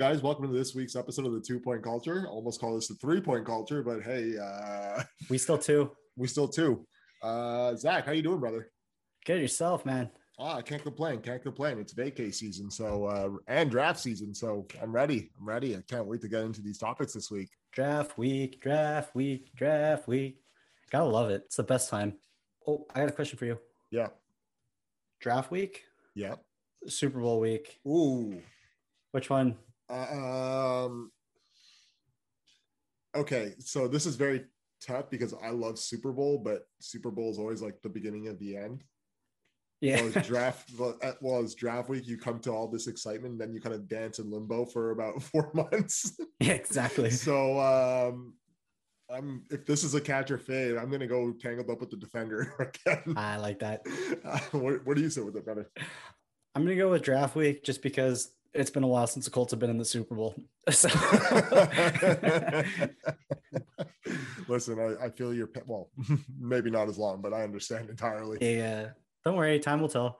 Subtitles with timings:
[0.00, 2.26] Guys, welcome to this week's episode of the Two Point Culture.
[2.26, 5.90] Almost call this the Three Point Culture, but hey, uh, We still two.
[6.16, 6.86] we still two.
[7.22, 8.70] Uh, Zach, how you doing, brother?
[9.26, 10.08] Get yourself, man.
[10.38, 11.20] Ah, I can't complain.
[11.20, 11.78] Can't complain.
[11.78, 15.32] It's vacay season, so uh, and draft season, so I'm ready.
[15.38, 15.76] I'm ready.
[15.76, 17.50] I can't wait to get into these topics this week.
[17.70, 20.38] Draft week, draft week, draft week.
[20.90, 21.42] Gotta love it.
[21.44, 22.14] It's the best time.
[22.66, 23.58] Oh, I got a question for you.
[23.90, 24.08] Yeah,
[25.20, 25.82] Draft week,
[26.14, 26.36] yeah.
[26.86, 27.80] Super Bowl week.
[27.86, 28.40] Ooh.
[29.12, 29.58] Which one?
[29.90, 31.10] Uh, um.
[33.16, 34.44] Okay, so this is very
[34.80, 38.38] tough because I love Super Bowl, but Super Bowl is always like the beginning of
[38.38, 38.84] the end.
[39.80, 40.02] Yeah.
[40.02, 40.70] well, draft
[41.20, 44.18] well, as draft week, you come to all this excitement, then you kind of dance
[44.18, 46.18] in limbo for about four months.
[46.40, 47.10] yeah, exactly.
[47.10, 48.34] so um
[49.10, 51.96] I'm if this is a catch or fade, I'm gonna go tangled up with the
[51.96, 52.54] defender
[52.86, 53.14] again.
[53.16, 53.80] I like that.
[54.52, 55.68] what, what do you say with it, brother?
[56.54, 59.52] I'm gonna go with draft week just because it's been a while since the Colts
[59.52, 60.34] have been in the Super Bowl.
[60.70, 60.88] So
[64.48, 65.90] Listen, I, I feel your pe- well,
[66.40, 68.38] maybe not as long, but I understand entirely.
[68.40, 68.88] yeah.
[69.24, 70.18] Don't worry, time will tell.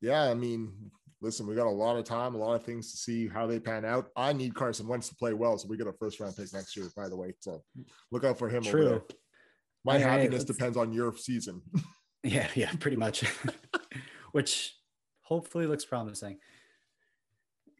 [0.00, 0.72] Yeah, I mean,
[1.20, 3.58] listen, we got a lot of time, a lot of things to see how they
[3.58, 4.10] pan out.
[4.16, 6.76] I need Carson Wentz to play well, so we get a first round pick next
[6.76, 7.32] year, by the way.
[7.40, 7.62] So
[8.10, 8.62] look out for him.
[8.62, 9.02] True.
[9.84, 11.62] My right, happiness let's- depends on your season.
[12.22, 13.24] Yeah, yeah, pretty much.
[14.32, 14.76] Which
[15.22, 16.38] hopefully looks promising.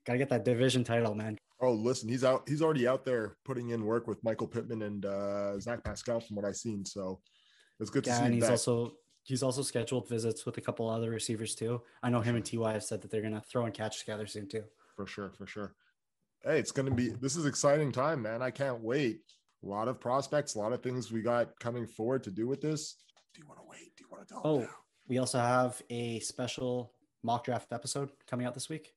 [0.05, 1.39] Gotta get that division title, man.
[1.61, 2.49] oh, listen, he's out.
[2.49, 6.37] He's already out there putting in work with Michael Pittman and uh, Zach Pascal, from
[6.37, 6.85] what I've seen.
[6.85, 7.21] So
[7.79, 8.23] it's good to see.
[8.23, 8.51] and he's that.
[8.51, 11.83] also he's also scheduled visits with a couple other receivers too.
[12.03, 14.49] I know him and Ty have said that they're gonna throw and catch together soon
[14.49, 14.65] too.
[14.97, 15.75] for sure, for sure.
[16.45, 17.11] Hey, it's going to be.
[17.11, 18.43] This is exciting time, man.
[18.43, 19.21] I can't wait.
[19.63, 22.61] A lot of prospects, a lot of things we got coming forward to do with
[22.61, 22.97] this.
[23.33, 23.93] Do you want to wait?
[23.97, 24.43] Do you want to talk?
[24.45, 24.69] Oh, now?
[25.07, 26.93] we also have a special
[27.23, 28.93] mock draft episode coming out this week.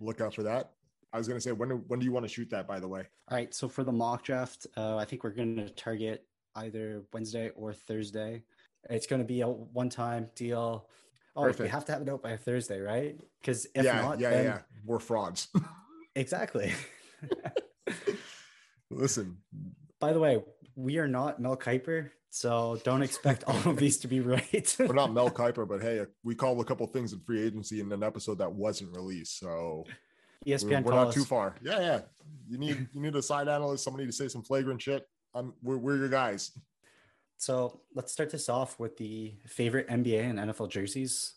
[0.00, 0.72] Look out for that.
[1.12, 2.66] I was going to say, when do, when do you want to shoot that?
[2.66, 3.04] By the way.
[3.28, 6.24] All right, so for the mock draft, uh, I think we're gonna target
[6.54, 8.42] either Wednesday or Thursday.
[8.88, 10.88] It's gonna be a one-time deal.
[11.36, 13.20] Oh, we have to have it out by Thursday, right?
[13.40, 14.58] Because if yeah, not, yeah, then yeah.
[14.84, 15.48] We're frauds.
[16.16, 16.72] exactly.
[18.90, 19.36] Listen,
[20.00, 20.42] By the way,
[20.80, 24.76] we are not Mel Kiper, so don't expect all of these to be right.
[24.78, 27.90] we're not Mel Kiper, but hey, we called a couple things in free agency in
[27.92, 29.84] an episode that wasn't released, so
[30.46, 31.54] ESPN we're not too far.
[31.62, 32.00] Yeah, yeah.
[32.48, 35.06] You need you need a side analyst, somebody to say some flagrant shit.
[35.34, 36.52] I'm we're, we're your guys.
[37.36, 41.34] So let's start this off with the favorite NBA and NFL jerseys.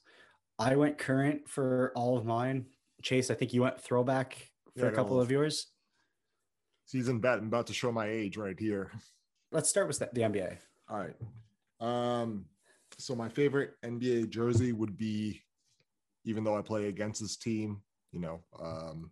[0.60, 2.66] I went current for all of mine.
[3.02, 5.68] Chase, I think you went throwback for Yeah, a couple of yours.
[6.86, 7.40] Season bet.
[7.40, 8.92] I'm about to show my age right here.
[9.53, 10.58] Let's start with the NBA.
[10.90, 11.16] All right.
[11.80, 12.46] Um,
[12.97, 15.44] so my favorite NBA jersey would be,
[16.25, 19.12] even though I play against this team, you know, um,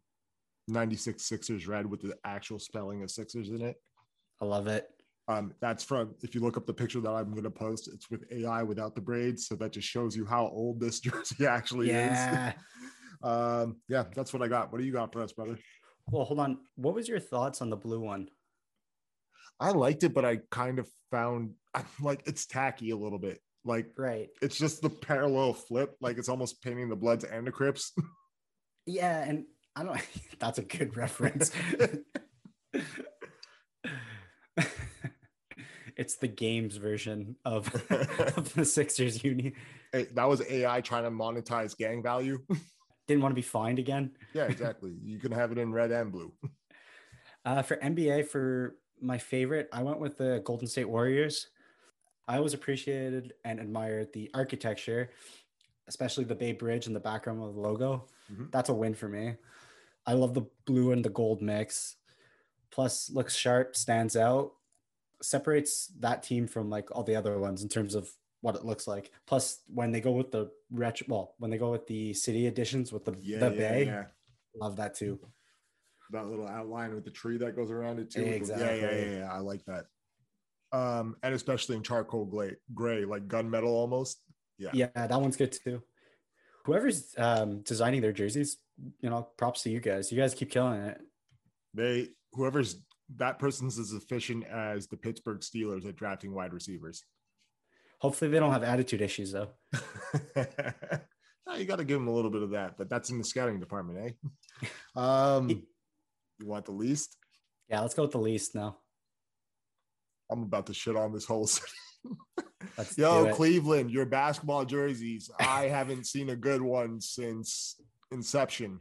[0.67, 3.75] 96 Sixers red with the actual spelling of Sixers in it.
[4.41, 4.89] I love it.
[5.27, 8.09] Um, that's from if you look up the picture that I'm going to post, it's
[8.09, 11.89] with AI without the braids, so that just shows you how old this jersey actually
[11.89, 12.47] Yeah.
[12.49, 12.53] is.
[13.23, 14.71] um, yeah, that's what I got.
[14.71, 15.59] What do you got for us, brother?
[16.09, 16.57] Well, hold on.
[16.77, 18.27] What was your thoughts on the blue one?
[19.61, 23.39] I liked it, but I kind of found I'm like it's tacky a little bit.
[23.63, 24.27] Like Right.
[24.41, 27.93] it's just the parallel flip, like it's almost painting the Bloods and the Crips.
[28.87, 29.45] Yeah, and
[29.75, 30.01] I don't
[30.39, 31.51] that's a good reference.
[35.95, 37.67] it's the games version of,
[38.35, 39.53] of the Sixers uni.
[39.91, 42.39] Hey, that was AI trying to monetize gang value.
[43.07, 44.11] Didn't want to be fined again.
[44.33, 44.95] yeah, exactly.
[45.03, 46.31] You can have it in red and blue.
[47.45, 51.47] Uh, for NBA, for my favorite, I went with the Golden State Warriors.
[52.27, 55.09] I always appreciated and admired the architecture,
[55.87, 58.07] especially the Bay Bridge in the background of the logo.
[58.31, 58.51] Mhm.
[58.51, 59.35] That's a win for me.
[60.05, 61.97] I love the blue and the gold mix.
[62.71, 64.53] Plus, looks sharp, stands out,
[65.21, 68.09] separates that team from like all the other ones in terms of
[68.41, 69.11] what it looks like.
[69.27, 72.91] Plus, when they go with the retro, well, when they go with the city editions
[72.93, 74.07] with the Yeah, the yeah, bay, yeah.
[74.55, 75.19] love that too.
[76.11, 78.21] That little outline with the tree that goes around it too.
[78.21, 79.31] the- Yeah, yeah, yeah, yeah.
[79.31, 79.85] I like that.
[80.73, 84.21] Um, and especially in charcoal gray, gray, like gunmetal almost.
[84.57, 84.69] Yeah.
[84.73, 85.81] Yeah, that one's good too.
[86.65, 88.57] Whoever's um, designing their jerseys,
[88.99, 90.11] you know, props to you guys.
[90.11, 91.01] You guys keep killing it.
[91.73, 92.81] They whoever's
[93.17, 97.03] that person's as efficient as the Pittsburgh Steelers at drafting wide receivers.
[97.99, 99.49] Hopefully, they don't have attitude issues though.
[101.47, 103.23] No, you got to give them a little bit of that, but that's in the
[103.23, 104.15] scouting department,
[104.63, 104.67] eh?
[104.95, 105.63] Um,
[106.41, 107.15] you want the least?
[107.69, 108.77] Yeah, let's go with the least now.
[110.29, 111.67] I'm about to shit on this whole city.
[112.97, 113.33] Yo.
[113.33, 115.29] Cleveland, your basketball jerseys.
[115.39, 117.79] I haven't seen a good one since
[118.11, 118.79] inception.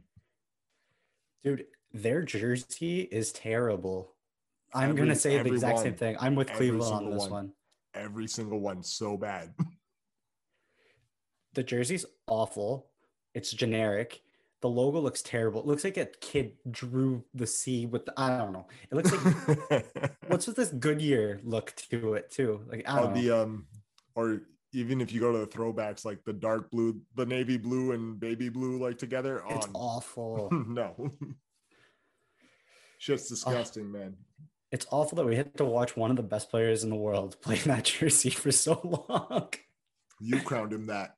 [1.43, 1.65] dude.
[1.93, 4.15] Their jersey is terrible.
[4.73, 6.15] I'm Every- gonna say the exact same thing.
[6.21, 7.31] I'm with Cleveland on this one.
[7.31, 7.51] one.
[7.93, 9.53] Every single one so bad.
[11.53, 12.87] The jersey's awful.
[13.33, 14.21] It's generic.
[14.61, 15.61] The logo looks terrible.
[15.61, 18.67] It looks like a kid drew the C with the, I don't know.
[18.91, 19.85] It looks like
[20.27, 22.61] what's with this Goodyear look to it too?
[22.69, 23.21] Like I Oh, don't know.
[23.21, 23.65] the um,
[24.15, 24.41] or
[24.73, 28.19] even if you go to the throwbacks, like the dark blue, the navy blue and
[28.19, 29.41] baby blue, like together.
[29.49, 30.49] it's awful.
[30.67, 31.09] no,
[32.99, 34.15] shit's disgusting, man.
[34.71, 37.35] it's awful that we had to watch one of the best players in the world
[37.41, 38.79] play in that jersey for so
[39.09, 39.49] long.
[40.19, 41.15] You crowned him that.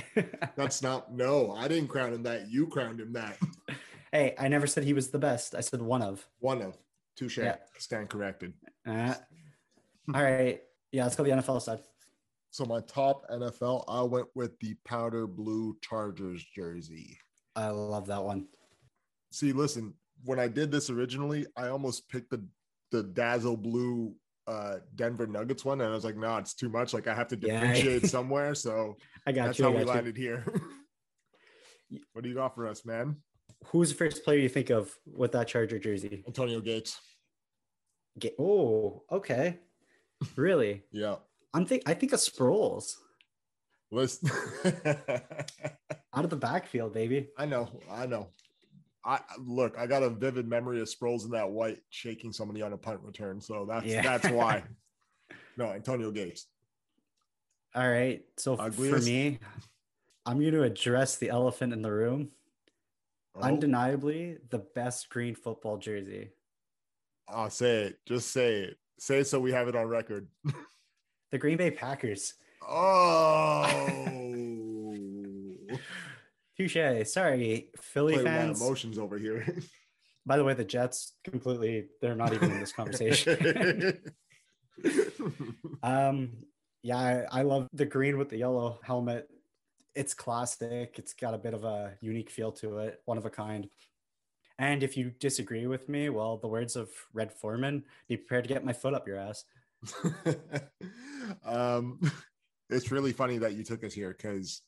[0.56, 1.52] That's not no.
[1.52, 2.50] I didn't crown him that.
[2.50, 3.38] You crowned him that.
[4.12, 5.54] hey, I never said he was the best.
[5.54, 6.26] I said one of.
[6.40, 6.76] One of
[7.16, 7.38] touche.
[7.38, 7.56] Yeah.
[7.78, 8.54] Stand corrected.
[8.86, 9.14] Uh,
[10.14, 10.60] all right.
[10.90, 11.80] Yeah, let's go the NFL side.
[12.50, 17.18] So my top NFL, I went with the powder blue Chargers jersey.
[17.56, 18.46] I love that one.
[19.30, 22.44] See, listen, when I did this originally, I almost picked the
[22.90, 24.14] the dazzle blue
[24.46, 26.92] uh Denver Nuggets one, and I was like, no, it's too much.
[26.94, 27.60] Like I have to Yeah.
[27.60, 28.54] differentiate somewhere.
[28.54, 28.96] So
[29.26, 29.64] I got that's you.
[29.64, 29.86] how I we you.
[29.86, 30.44] landed here.
[32.12, 33.16] what do you got for us, man?
[33.66, 36.24] Who's the first player you think of with that Charger jersey?
[36.26, 36.98] Antonio Gates.
[38.18, 39.58] Ga- oh, okay.
[40.36, 40.82] Really?
[40.92, 41.16] Yeah.
[41.54, 42.94] I'm think I think of Sproles
[43.90, 44.30] Listen.
[46.14, 47.28] out of the backfield, baby.
[47.36, 48.28] I know, I know.
[49.04, 52.72] I look, I got a vivid memory of Sproles in that white shaking somebody on
[52.72, 53.40] a punt return.
[53.40, 54.02] So that's Yeah.
[54.02, 54.64] that's why.
[55.56, 56.46] No, Antonio Gates.
[57.74, 58.24] All right.
[58.38, 59.38] So f- for me,
[60.24, 62.30] I'm going to address the elephant in the room.
[63.34, 66.30] Oh, Undeniably, the best green football jersey.
[67.28, 67.98] I'll say it.
[68.06, 68.78] Just say it.
[68.98, 70.26] Say it so we have it on record.
[71.30, 72.32] The Green Bay Packers.
[72.66, 73.64] Oh,
[76.56, 77.06] Touche.
[77.06, 78.60] Sorry, Philly play fans.
[78.60, 79.56] emotions over here.
[80.26, 83.98] By the way, the Jets completely, they're not even in this conversation.
[85.82, 86.30] um,
[86.82, 89.28] yeah, I, I love the green with the yellow helmet.
[89.96, 90.94] It's classic.
[90.96, 93.68] It's got a bit of a unique feel to it, one of a kind.
[94.58, 98.48] And if you disagree with me, well, the words of Red Foreman, be prepared to
[98.48, 99.44] get my foot up your ass.
[101.44, 101.98] um,
[102.70, 104.62] it's really funny that you took us here because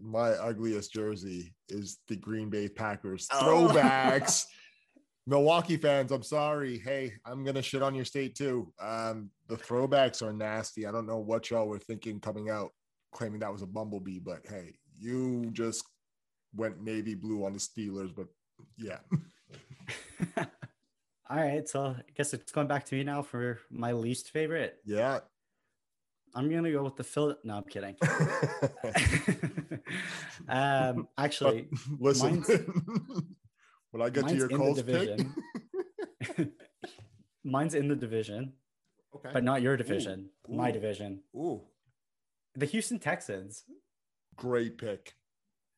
[0.00, 3.68] my ugliest jersey is the Green Bay Packers Oh.
[3.68, 4.46] throwbacks.
[5.26, 6.78] Milwaukee fans, I'm sorry.
[6.78, 8.70] Hey, I'm gonna shit on your state too.
[8.78, 10.86] Um, the throwbacks are nasty.
[10.86, 12.72] I don't know what y'all were thinking coming out,
[13.12, 15.82] claiming that was a bumblebee, but hey, you just
[16.54, 18.14] went navy blue on the Steelers.
[18.14, 18.26] But
[18.76, 18.98] yeah,
[21.30, 24.76] All right, so I guess it's going back to me now for my least favorite.
[24.84, 25.20] yeah.
[26.34, 27.36] I'm gonna go with the Phil.
[27.44, 27.96] No, I'm kidding.
[30.48, 32.42] um, actually, Listen,
[33.92, 35.34] when I get to your Colts pick, division.
[37.44, 38.52] mine's in the division,
[39.14, 39.30] okay.
[39.32, 40.30] but not your division.
[40.48, 40.72] My Ooh.
[40.72, 41.62] division, Ooh,
[42.56, 43.64] the Houston Texans.
[44.36, 45.14] great pick.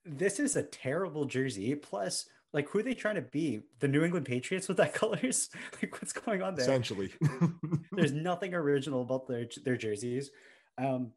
[0.06, 1.74] This is a terrible jersey.
[1.74, 2.26] Plus,
[2.56, 3.60] like, who are they trying to be?
[3.78, 5.48] The New England Patriots with that colors?
[5.80, 6.64] like, what's going on there?
[6.64, 7.12] Essentially,
[7.92, 10.30] There's nothing original about their their jerseys.
[10.78, 11.12] Um,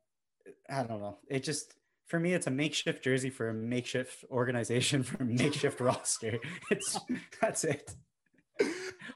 [0.70, 1.18] I don't know.
[1.30, 1.74] It just
[2.06, 6.40] for me, it's a makeshift jersey for a makeshift organization for a makeshift roster.
[6.70, 7.00] It's
[7.42, 7.92] that's it.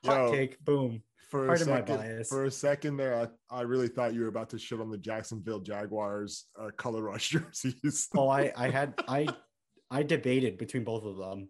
[0.05, 0.63] Hot Yo, take.
[0.63, 1.01] Boom.
[1.29, 2.29] for a Pardon my second, bias.
[2.29, 4.97] for a second there, I, I really thought you were about to shit on the
[4.97, 8.07] Jacksonville Jaguars uh, color rush jerseys.
[8.15, 9.27] Oh, I I had I
[9.91, 11.49] I debated between both of them,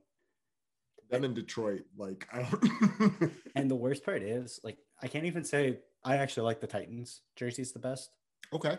[1.13, 3.32] then in Detroit, like, I don't...
[3.55, 7.22] and the worst part is like I can't even say I actually like the Titans
[7.36, 8.10] jerseys the best.
[8.53, 8.77] okay,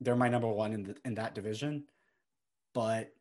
[0.00, 1.84] They're my number one in the, in that division,
[2.74, 3.12] but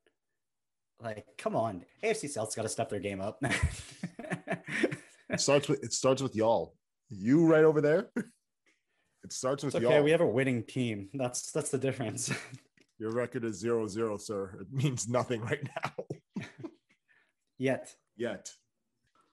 [1.02, 3.42] like, come on, AFC South's got to step their game up.
[5.30, 6.76] it starts with it starts with y'all.
[7.10, 8.10] You right over there.
[9.24, 9.96] It starts with It's okay.
[9.96, 10.04] y'all.
[10.04, 11.10] We have a winning team.
[11.14, 12.32] That's that's the difference.
[13.00, 14.60] Your record is zero zero, sir.
[14.62, 16.46] It means nothing right now.
[17.58, 18.50] Yet, yet.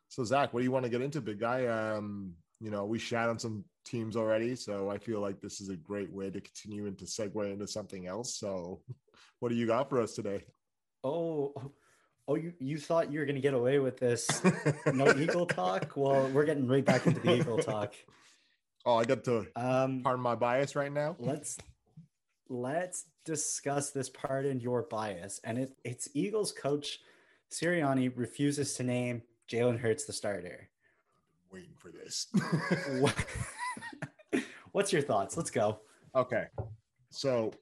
[0.09, 1.67] So Zach, what do you want to get into, big guy?
[1.67, 5.69] Um, you know, we shat on some teams already, so I feel like this is
[5.69, 8.35] a great way to continue and to segue into something else.
[8.37, 8.81] So,
[9.41, 10.45] what do you got for us today?
[11.05, 11.53] oh,
[12.27, 14.27] oh, you you thought you were gonna get away with this?
[14.93, 15.93] No Eagle talk.
[15.97, 17.95] Well, we're getting right back into the Eagle talk.
[18.85, 21.17] oh, I got to Um, pardon my bias right now.
[21.21, 21.59] let's
[22.49, 26.99] let's discuss this pardon your bias, and it, it's Eagles coach
[27.51, 30.69] Sirianni refuses to name Jalen Hurts the starter.
[31.51, 32.27] Waiting for this.
[34.73, 35.37] What's your thoughts?
[35.37, 35.81] Let's go.
[36.15, 36.47] okay,
[37.11, 37.53] so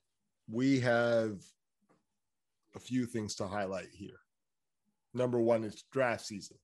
[0.51, 1.41] we have
[2.75, 4.19] a few things to highlight here.
[5.15, 6.57] number one, it's draft season.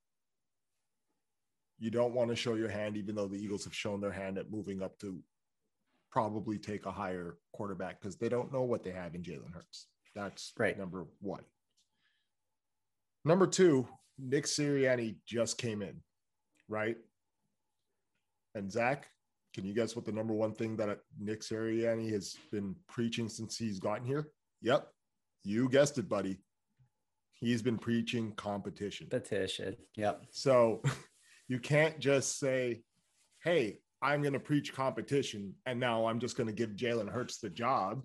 [1.79, 4.39] You don't want to show your hand, even though the Eagles have shown their hand
[4.39, 5.21] at moving up to
[6.11, 9.87] probably take a higher quarterback because they don't know what they have in Jalen Hurts.
[10.15, 10.79] That's right.
[10.79, 11.43] Number one.
[13.25, 13.87] Number two,
[14.19, 16.03] Nick Sirianni just came in,
[16.69, 16.97] right?
[18.55, 19.07] And Zach,
[19.55, 23.57] can you guess what the number one thing that Nick Sirianni has been preaching since
[23.57, 24.29] he's gotten here?
[24.63, 24.89] Yep,
[25.45, 26.39] you guessed it, buddy.
[27.33, 29.09] He's been preaching competition.
[29.11, 29.77] Competition.
[29.97, 30.27] Yep.
[30.31, 30.83] So
[31.49, 32.83] you can't just say,
[33.43, 37.39] "Hey, I'm going to preach competition, and now I'm just going to give Jalen Hurts
[37.39, 38.03] the job."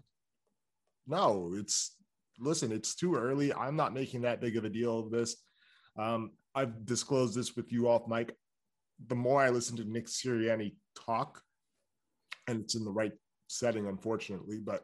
[1.05, 1.95] No, it's
[2.39, 2.71] listen.
[2.71, 3.53] It's too early.
[3.53, 5.35] I'm not making that big of a deal of this.
[5.97, 8.35] Um, I've disclosed this with you off mic.
[9.07, 11.41] The more I listen to Nick Sirianni talk,
[12.47, 13.13] and it's in the right
[13.47, 14.83] setting, unfortunately, but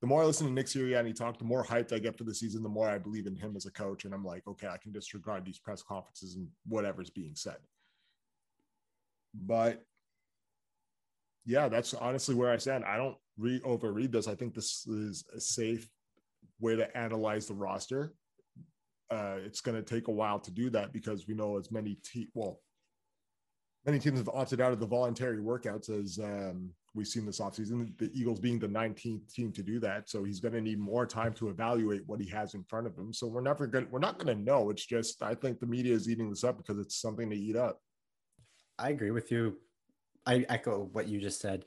[0.00, 2.34] the more I listen to Nick Sirianni talk, the more hyped I get for the
[2.34, 4.06] season, the more I believe in him as a coach.
[4.06, 7.58] And I'm like, okay, I can disregard these press conferences and whatever's being said.
[9.34, 9.82] But
[11.44, 12.84] yeah, that's honestly where I stand.
[12.84, 14.26] I don't re overread this.
[14.26, 15.88] I think this is a safe
[16.60, 18.14] way to analyze the roster.
[19.10, 21.98] Uh, it's going to take a while to do that because we know as many
[22.04, 22.60] te- well,
[23.84, 27.96] many teams have opted out of the voluntary workouts as um, we've seen this offseason.
[27.98, 31.06] The Eagles being the 19th team to do that, so he's going to need more
[31.06, 33.12] time to evaluate what he has in front of him.
[33.12, 33.88] So we're never going.
[33.90, 34.70] We're not going to know.
[34.70, 37.56] It's just I think the media is eating this up because it's something to eat
[37.56, 37.80] up.
[38.78, 39.58] I agree with you.
[40.26, 41.64] I echo what you just said.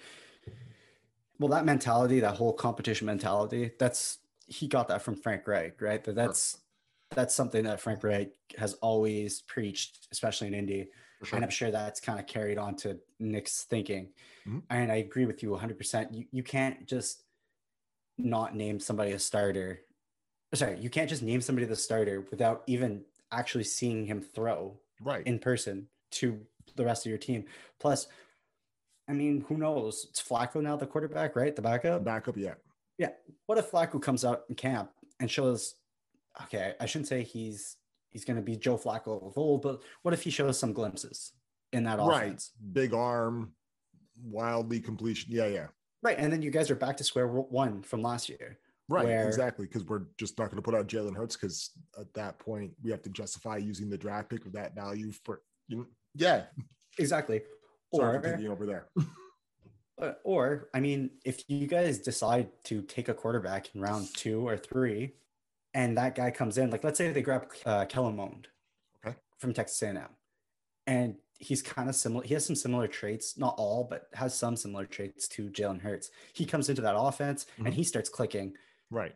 [1.39, 4.19] Well, that mentality, that whole competition mentality, that's
[4.53, 6.03] he got that from Frank Reich, right?
[6.03, 6.59] That that's
[7.15, 10.89] that's something that Frank Reich has always preached, especially in Indy.
[11.23, 11.37] Sure.
[11.37, 14.09] And I'm sure that's kind of carried on to Nick's thinking.
[14.47, 14.59] Mm-hmm.
[14.69, 16.13] And I agree with you 100%.
[16.13, 17.23] You, you can't just
[18.17, 19.81] not name somebody a starter.
[20.53, 25.25] Sorry, you can't just name somebody the starter without even actually seeing him throw right
[25.25, 26.41] in person to
[26.75, 27.45] the rest of your team.
[27.79, 28.07] Plus,
[29.07, 30.07] I mean, who knows?
[30.09, 31.55] It's Flacco now the quarterback, right?
[31.55, 32.03] The backup.
[32.03, 32.53] Backup, yeah.
[32.97, 33.09] Yeah.
[33.45, 35.75] What if Flacco comes out in camp and shows?
[36.43, 37.77] Okay, I shouldn't say he's
[38.09, 41.33] he's going to be Joe Flacco of old, but what if he shows some glimpses
[41.71, 42.51] in that offense?
[42.61, 42.73] Right.
[42.73, 43.53] Big arm,
[44.23, 45.31] wildly completion.
[45.31, 45.67] Yeah, yeah.
[46.01, 48.59] Right, and then you guys are back to square one from last year.
[48.89, 49.65] Right, where, exactly.
[49.65, 52.91] Because we're just not going to put out Jalen Hurts because at that point we
[52.91, 55.85] have to justify using the draft pick of that value for you know,
[56.15, 56.43] yeah,
[56.99, 57.41] exactly.
[57.95, 58.87] Sorry or over there.
[60.23, 64.57] Or, I mean, if you guys decide to take a quarterback in round two or
[64.57, 65.13] three,
[65.73, 68.47] and that guy comes in, like let's say they grab uh, Kellen Mond
[69.05, 69.15] okay.
[69.37, 69.99] from Texas A&M,
[70.87, 72.23] and he's kind of similar.
[72.23, 76.09] He has some similar traits, not all, but has some similar traits to Jalen Hurts.
[76.33, 77.67] He comes into that offense mm-hmm.
[77.67, 78.53] and he starts clicking.
[78.89, 79.13] Right.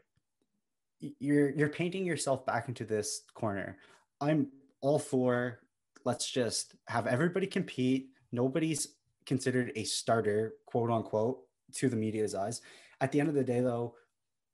[1.00, 3.78] You're you're painting yourself back into this corner.
[4.20, 4.48] I'm
[4.82, 5.60] all for
[6.06, 8.10] let's just have everybody compete.
[8.32, 8.97] Nobody's
[9.28, 11.42] considered a starter, quote unquote,
[11.74, 12.62] to the media's eyes.
[13.00, 13.94] At the end of the day, though,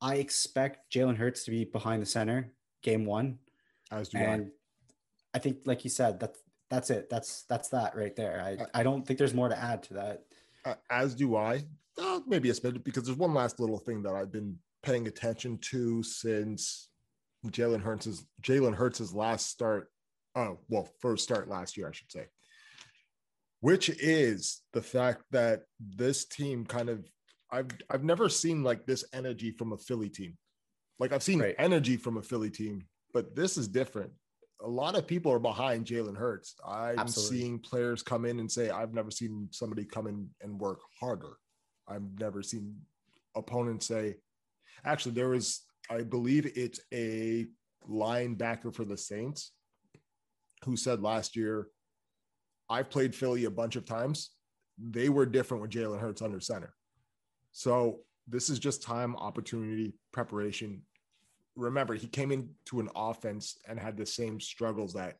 [0.01, 2.51] I expect Jalen Hurts to be behind the center
[2.81, 3.39] game one.
[3.91, 4.51] As do and
[5.33, 5.37] I.
[5.37, 6.39] I think, like you said, that's
[6.69, 7.09] that's it.
[7.09, 8.41] That's that's that right there.
[8.41, 10.23] I, I don't think there's more to add to that.
[10.89, 11.63] As do I.
[11.97, 15.59] Uh, maybe a bit because there's one last little thing that I've been paying attention
[15.59, 16.89] to since
[17.47, 19.89] Jalen Hurts' Jalen Hurts' last start.
[20.35, 22.25] Oh, well, first start last year, I should say.
[23.63, 27.09] Which is the fact that this team kind of
[27.49, 30.37] I've I've never seen like this energy from a Philly team.
[30.99, 31.55] Like I've seen right.
[31.57, 32.81] energy from a Philly team,
[33.13, 34.11] but this is different.
[34.61, 36.55] A lot of people are behind Jalen Hurts.
[36.67, 37.37] I'm Absolutely.
[37.37, 41.37] seeing players come in and say, I've never seen somebody come in and work harder.
[41.87, 42.75] I've never seen
[43.33, 44.15] opponents say,
[44.83, 47.47] actually, there was, I believe it's a
[47.89, 49.53] linebacker for the Saints
[50.65, 51.67] who said last year,
[52.69, 54.31] I've played Philly a bunch of times.
[54.77, 56.73] They were different with Jalen Hurts under center.
[57.51, 60.81] So this is just time, opportunity, preparation.
[61.55, 65.17] Remember, he came into an offense and had the same struggles that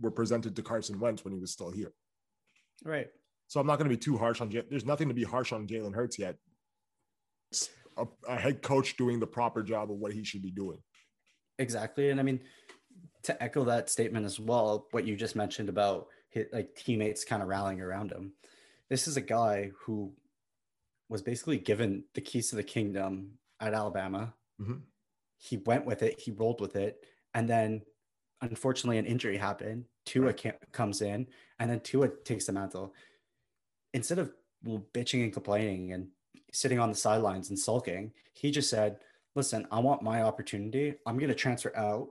[0.00, 1.92] were presented to Carson Wentz when he was still here.
[2.84, 3.08] Right.
[3.48, 4.50] So I'm not going to be too harsh on.
[4.50, 4.68] Jalen.
[4.70, 6.36] There's nothing to be harsh on Jalen Hurts yet.
[7.50, 10.78] It's a, a head coach doing the proper job of what he should be doing.
[11.58, 12.40] Exactly, and I mean
[13.24, 14.88] to echo that statement as well.
[14.90, 18.32] What you just mentioned about his, like teammates kind of rallying around him.
[18.88, 20.12] This is a guy who
[21.08, 24.34] was basically given the keys to the kingdom at Alabama.
[24.60, 24.78] Mm-hmm.
[25.38, 27.82] He went with it, he rolled with it, and then
[28.40, 29.84] unfortunately an injury happened.
[30.04, 30.72] Tua right.
[30.72, 31.26] comes in,
[31.58, 32.94] and then Tua takes the mantle.
[33.94, 34.32] Instead of
[34.64, 36.08] bitching and complaining and
[36.52, 38.98] sitting on the sidelines and sulking, he just said,
[39.34, 40.94] "Listen, I want my opportunity.
[41.06, 42.08] I'm going to transfer out.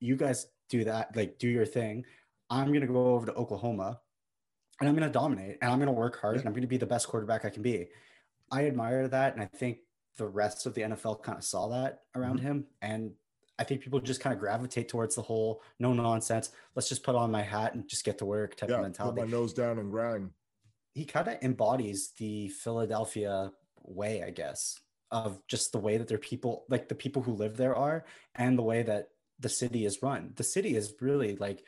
[0.00, 2.04] you guys do that, like do your thing.
[2.50, 4.00] I'm going to go over to Oklahoma
[4.80, 6.68] and I'm going to dominate and I'm going to work hard and I'm going to
[6.68, 7.88] be the best quarterback I can be.
[8.50, 9.34] I admire that.
[9.34, 9.78] And I think
[10.16, 12.46] the rest of the NFL kind of saw that around mm-hmm.
[12.46, 12.66] him.
[12.82, 13.12] And
[13.58, 16.50] I think people just kind of gravitate towards the whole no nonsense.
[16.74, 19.20] Let's just put on my hat and just get to work type yeah, of mentality.
[19.20, 20.30] Put my nose down and grind.
[20.94, 23.52] He kind of embodies the Philadelphia
[23.82, 24.80] way, I guess,
[25.10, 28.04] of just the way that their people, like the people who live there are,
[28.34, 30.32] and the way that the city is run.
[30.36, 31.64] The city is really like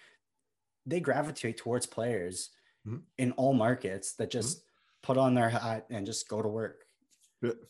[0.86, 2.50] they gravitate towards players
[2.86, 2.98] mm-hmm.
[3.18, 5.06] in all markets that just mm-hmm.
[5.06, 6.84] put on their hat and just go to work.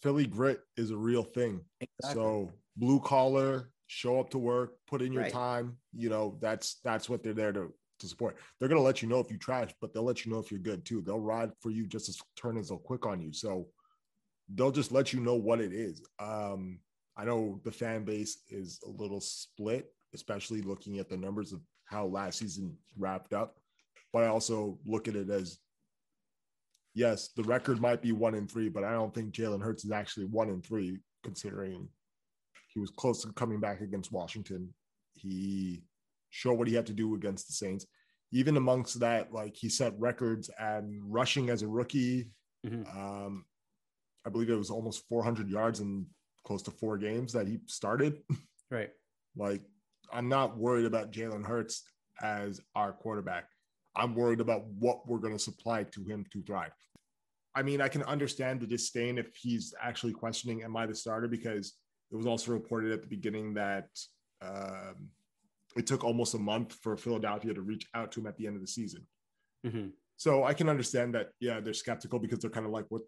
[0.02, 1.60] Philly grit is a real thing.
[1.80, 2.22] Exactly.
[2.22, 5.32] So blue collar, show up to work, put in your right.
[5.32, 5.78] time.
[5.94, 8.36] You know, that's that's what they're there to to support.
[8.58, 10.60] They're gonna let you know if you trash, but they'll let you know if you're
[10.60, 11.00] good too.
[11.00, 13.32] They'll ride for you just as turn as they'll quick on you.
[13.32, 13.68] So
[14.54, 16.02] they'll just let you know what it is.
[16.18, 16.80] Um,
[17.16, 21.60] I know the fan base is a little split, especially looking at the numbers of
[21.92, 23.56] how last season wrapped up.
[24.12, 25.58] But I also look at it as
[26.94, 29.92] yes, the record might be one in three, but I don't think Jalen Hurts is
[29.92, 31.88] actually one in three, considering
[32.68, 34.72] he was close to coming back against Washington.
[35.14, 35.82] He
[36.30, 37.86] showed what he had to do against the Saints.
[38.32, 42.30] Even amongst that, like he set records and rushing as a rookie.
[42.66, 42.98] Mm-hmm.
[42.98, 43.44] Um,
[44.26, 46.06] I believe it was almost 400 yards in
[46.44, 48.22] close to four games that he started.
[48.70, 48.90] Right.
[49.36, 49.62] like,
[50.12, 51.82] I'm not worried about Jalen Hurts
[52.22, 53.46] as our quarterback.
[53.96, 56.72] I'm worried about what we're going to supply to him to thrive.
[57.54, 61.28] I mean, I can understand the disdain if he's actually questioning, am I the starter?
[61.28, 61.74] Because
[62.10, 63.88] it was also reported at the beginning that
[64.40, 65.08] um,
[65.76, 68.56] it took almost a month for Philadelphia to reach out to him at the end
[68.56, 69.06] of the season.
[69.66, 69.88] Mm-hmm.
[70.16, 73.02] So I can understand that, yeah, they're skeptical because they're kind of like, what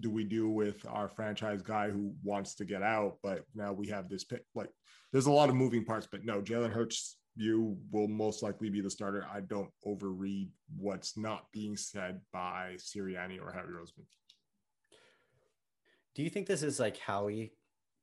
[0.00, 3.18] do we do with our franchise guy who wants to get out?
[3.22, 4.44] But now we have this pick.
[4.54, 4.70] Like,
[5.12, 8.80] there's a lot of moving parts, but no, Jalen Hurts, you will most likely be
[8.80, 9.26] the starter.
[9.32, 14.06] I don't overread what's not being said by Sirianni or Howie Roseman.
[16.14, 17.52] Do you think this is like Howie,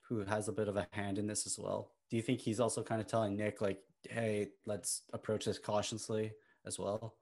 [0.07, 1.91] who has a bit of a hand in this as well?
[2.09, 6.31] Do you think he's also kind of telling Nick, like, hey, let's approach this cautiously
[6.65, 7.15] as well?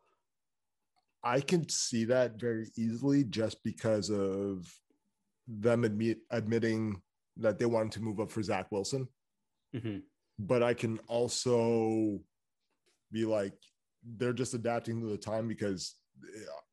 [1.23, 4.71] I can see that very easily just because of
[5.47, 7.01] them admit, admitting
[7.37, 9.07] that they wanted to move up for Zach Wilson.
[9.75, 9.99] Mm-hmm.
[10.39, 12.19] But I can also
[13.11, 13.53] be like,
[14.17, 15.95] they're just adapting to the time because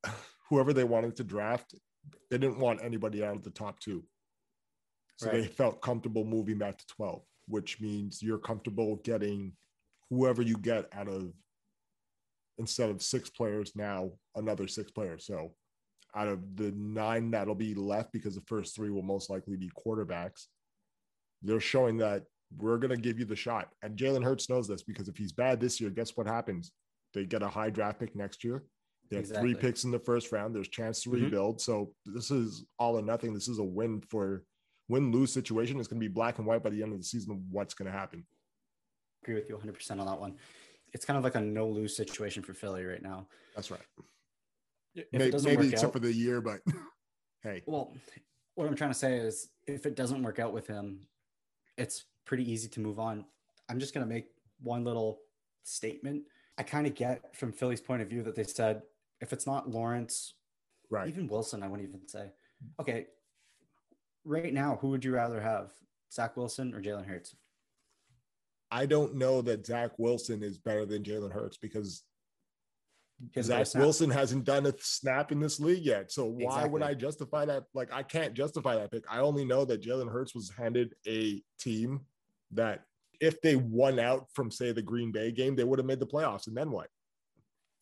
[0.49, 1.75] whoever they wanted to draft,
[2.31, 4.05] they didn't want anybody out of the top two.
[5.17, 5.43] So right.
[5.43, 9.53] they felt comfortable moving back to 12, which means you're comfortable getting
[10.11, 11.33] whoever you get out of
[12.59, 15.27] instead of six players now another six players.
[15.27, 15.55] So
[16.17, 19.71] out of the nine that'll be left because the first three will most likely be
[19.87, 20.47] quarterbacks
[21.45, 22.25] they're showing that
[22.57, 23.69] we're going to give you the shot.
[23.83, 26.73] And jalen hurts knows this because if he's bad this year guess what happens?
[27.13, 28.65] They get a high draft pick next year.
[29.11, 29.53] They have exactly.
[29.53, 30.55] three picks in the first round.
[30.55, 31.25] There's chance to mm-hmm.
[31.25, 31.61] rebuild.
[31.61, 33.35] So this is all or nothing.
[33.35, 34.43] This is a win for
[34.89, 35.79] win lose situation.
[35.79, 37.91] It's going to be black and white by the end of the season what's going
[37.91, 38.27] to happen.
[39.23, 40.35] Agree with you 100% on that one
[40.95, 43.27] it's kind of like a no lose situation for Philly right now.
[43.55, 43.81] That's right.
[44.95, 46.61] If maybe, maybe except out, for the year, but
[47.43, 47.63] hey.
[47.67, 47.93] Well,
[48.55, 51.01] what I'm trying to say is if it doesn't work out with him,
[51.77, 53.25] it's pretty easy to move on.
[53.69, 54.27] I'm just going to make
[54.63, 55.19] one little
[55.65, 56.23] statement.
[56.57, 58.83] I kind of get from Philly's point of view that they said
[59.21, 60.35] if it's not Lawrence,
[60.91, 62.31] right, even Wilson, I wouldn't even say.
[62.81, 63.07] Okay,
[64.25, 65.73] right now, who would you rather have,
[66.13, 67.35] Zach Wilson or Jalen Hurts?
[68.75, 72.03] I don't know that Zach Wilson is better than Jalen Hurts because
[73.41, 76.11] Zach Wilson hasn't done a snap in this league yet.
[76.11, 76.71] So why exactly.
[76.71, 77.67] would I justify that?
[77.73, 79.05] Like I can't justify that pick.
[79.09, 82.01] I only know that Jalen Hurts was handed a team
[82.51, 82.83] that
[83.21, 86.07] if they won out from say the Green Bay game, they would have made the
[86.07, 86.49] playoffs.
[86.49, 86.89] And then what?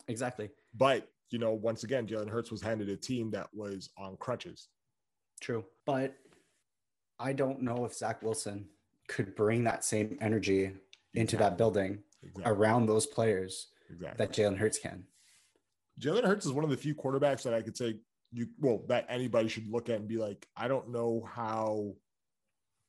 [0.08, 0.50] Exactly.
[0.76, 4.68] But you know, once again, Jalen Hurts was handed a team that was on crutches.
[5.40, 5.64] True.
[5.86, 6.14] But
[7.18, 8.66] I don't know if Zach Wilson
[9.14, 11.20] could bring that same energy exactly.
[11.20, 12.52] into that building exactly.
[12.52, 14.26] around those players exactly.
[14.26, 15.04] that Jalen Hurts can.
[16.00, 17.96] Jalen Hurts is one of the few quarterbacks that I could say
[18.32, 21.94] you well that anybody should look at and be like, I don't know how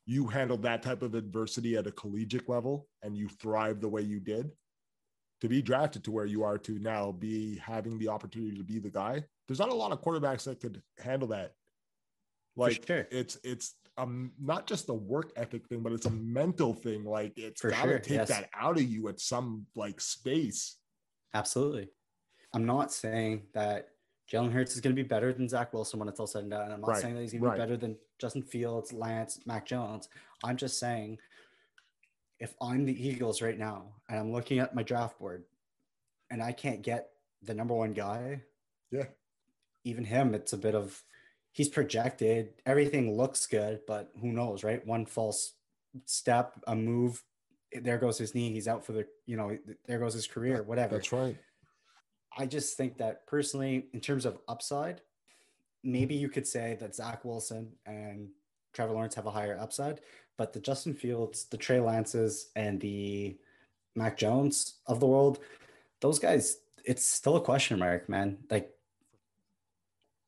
[0.06, 4.02] you handled that type of adversity at a collegiate level and you thrive the way
[4.02, 4.50] you did
[5.40, 8.78] to be drafted to where you are to now be having the opportunity to be
[8.78, 11.52] the guy there's not a lot of quarterbacks that could handle that
[12.56, 13.06] like sure.
[13.10, 17.04] it's it's um not just a work ethic thing, but it's a mental thing.
[17.04, 17.98] Like it's For gotta sure.
[17.98, 18.28] take yes.
[18.28, 20.76] that out of you at some like space.
[21.32, 21.88] Absolutely.
[22.52, 23.88] I'm not saying that
[24.32, 26.50] Jalen Hurts is going to be better than Zach Wilson when it's all said and
[26.50, 26.70] done.
[26.72, 27.02] I'm not right.
[27.02, 30.08] saying that he's going to be better than Justin Fields, Lance, Mac Jones.
[30.44, 31.18] I'm just saying
[32.38, 35.44] if I'm the Eagles right now and I'm looking at my draft board
[36.30, 37.10] and I can't get
[37.42, 38.40] the number one guy,
[38.90, 39.06] Yeah.
[39.84, 41.02] even him, it's a bit of
[41.54, 42.50] he's projected.
[42.66, 44.84] Everything looks good, but who knows, right?
[44.86, 45.52] One false
[46.04, 47.22] step, a move,
[47.72, 48.52] there goes his knee.
[48.52, 50.96] He's out for the, you know, there goes his career, whatever.
[50.96, 51.38] That's right.
[52.36, 55.00] I just think that personally, in terms of upside,
[55.84, 58.30] maybe you could say that Zach Wilson and
[58.72, 60.00] Trevor Lawrence have a higher upside,
[60.36, 63.38] but the Justin Fields, the Trey Lances, and the
[63.94, 65.38] Mac Jones of the world,
[66.00, 68.38] those guys, it's still a question mark, man.
[68.50, 68.73] Like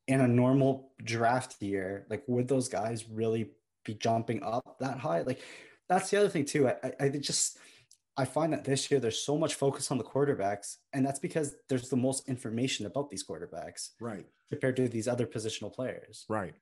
[0.07, 3.51] in a normal draft year, like would those guys really
[3.83, 5.21] be jumping up that high?
[5.21, 5.41] Like
[5.89, 6.67] that's the other thing too.
[6.67, 7.57] I, I just
[8.17, 11.55] I find that this year there's so much focus on the quarterbacks, and that's because
[11.69, 14.25] there's the most information about these quarterbacks Right.
[14.49, 16.25] compared to these other positional players.
[16.27, 16.55] Right.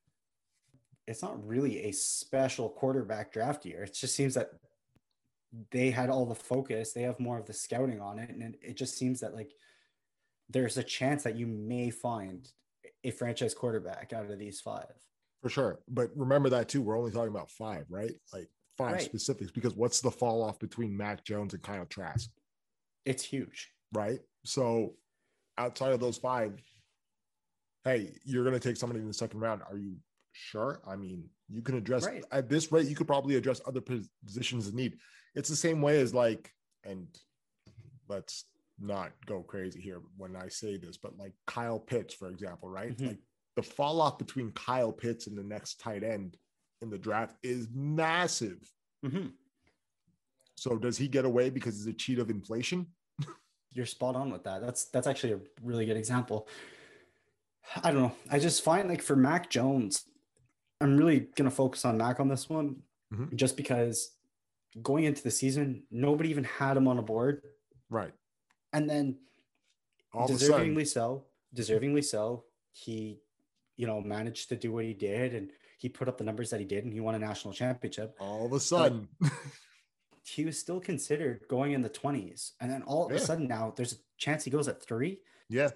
[1.07, 3.83] It's not really a special quarterback draft year.
[3.83, 4.49] It just seems that
[5.71, 8.59] they had all the focus, they have more of the scouting on it, and it,
[8.61, 9.51] it just seems that like
[10.49, 12.51] there's a chance that you may find
[13.05, 14.91] a franchise quarterback out of these five.
[15.41, 15.79] For sure.
[15.87, 16.81] But remember that too.
[16.81, 18.13] We're only talking about five, right?
[18.33, 19.01] Like five Right.
[19.01, 22.29] specifics because what's the fall off between Mac Jones and Kyle Trask,
[23.05, 23.71] It's huge.
[23.93, 24.19] right?
[24.43, 24.95] So
[25.57, 26.59] outside of those five,
[27.83, 29.61] hey, you're going to take somebody in the second round.
[29.69, 29.95] Are you
[30.31, 30.81] sure?
[30.87, 32.23] I mean, you can address Right.
[32.31, 34.97] at this rate, you could probably address other positions in need.
[35.35, 36.51] It's the same way as like,
[36.83, 37.07] and
[38.07, 38.45] let's
[38.79, 42.95] not go crazy here when I say this, but like Kyle Pitts, for example, right?
[42.97, 43.07] Mhm.
[43.07, 43.19] Like
[43.55, 46.37] the fall off between Kyle Pitts and the next tight end
[46.81, 48.69] in the draft is massive.
[49.03, 49.33] Mhm.
[50.55, 52.87] So does he get away because he's a cheat of inflation?
[53.73, 54.61] You're spot on with that.
[54.61, 56.47] That's that's actually a really good example.
[57.83, 58.15] I don't know.
[58.29, 60.05] I just find like for Mac Jones,
[60.81, 62.83] I'm really gonna focus on Mac on this one,
[63.13, 63.35] Mhm.
[63.35, 64.17] just because
[64.81, 67.41] going into the season, nobody even had him on a board,
[67.89, 68.13] Right.
[68.75, 69.17] And then
[70.13, 73.21] All of deservingly so, deservingly so, he,
[73.77, 76.59] you know, managed to do what he did, and he put up the numbers that
[76.59, 78.15] he did, and he won a national championship.
[78.19, 79.07] all of a sudden,
[80.27, 83.17] He was still considered going in the 20s, and then all of Yeah.
[83.17, 85.19] a sudden now there's a chance he goes at three.
[85.49, 85.69] yeah.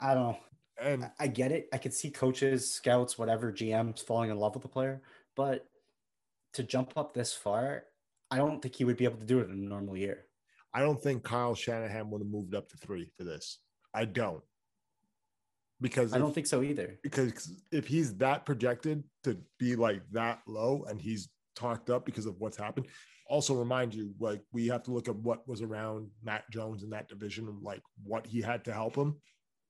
[0.00, 0.38] I don't know.
[0.80, 1.68] And I- I get it.
[1.72, 5.02] I could see coaches, scouts, whatever, GMs falling in love with the player,
[5.36, 5.68] but
[6.54, 7.84] to jump up this far,
[8.30, 10.24] I don't think he would be able to do it in a normal year.
[10.74, 13.58] I don't think Kyle Shanahan would have moved up to three for this.
[13.94, 14.42] I don't.
[15.80, 16.98] Because I if- don't think so either.
[17.02, 22.26] because if he's that projected to be like that low and he's talked up because
[22.26, 22.86] of what's happened,
[23.28, 26.90] also remind you like we have to look at what was around Matt Jones in
[26.90, 29.20] that division and like what he had to help him.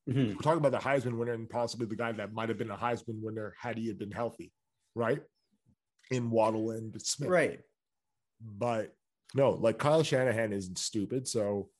[0.09, 0.35] Mhm.
[0.35, 2.77] We're talking about the Heisman winner and possibly the guy that might have been a
[2.77, 4.53] Heisman winner had he had been healthy,
[4.95, 5.23] right?
[6.11, 7.31] In Waddle and Smith.
[7.31, 7.61] Right.
[8.41, 8.95] But
[9.35, 11.71] no, like Kyle Shanahan isn't stupid, so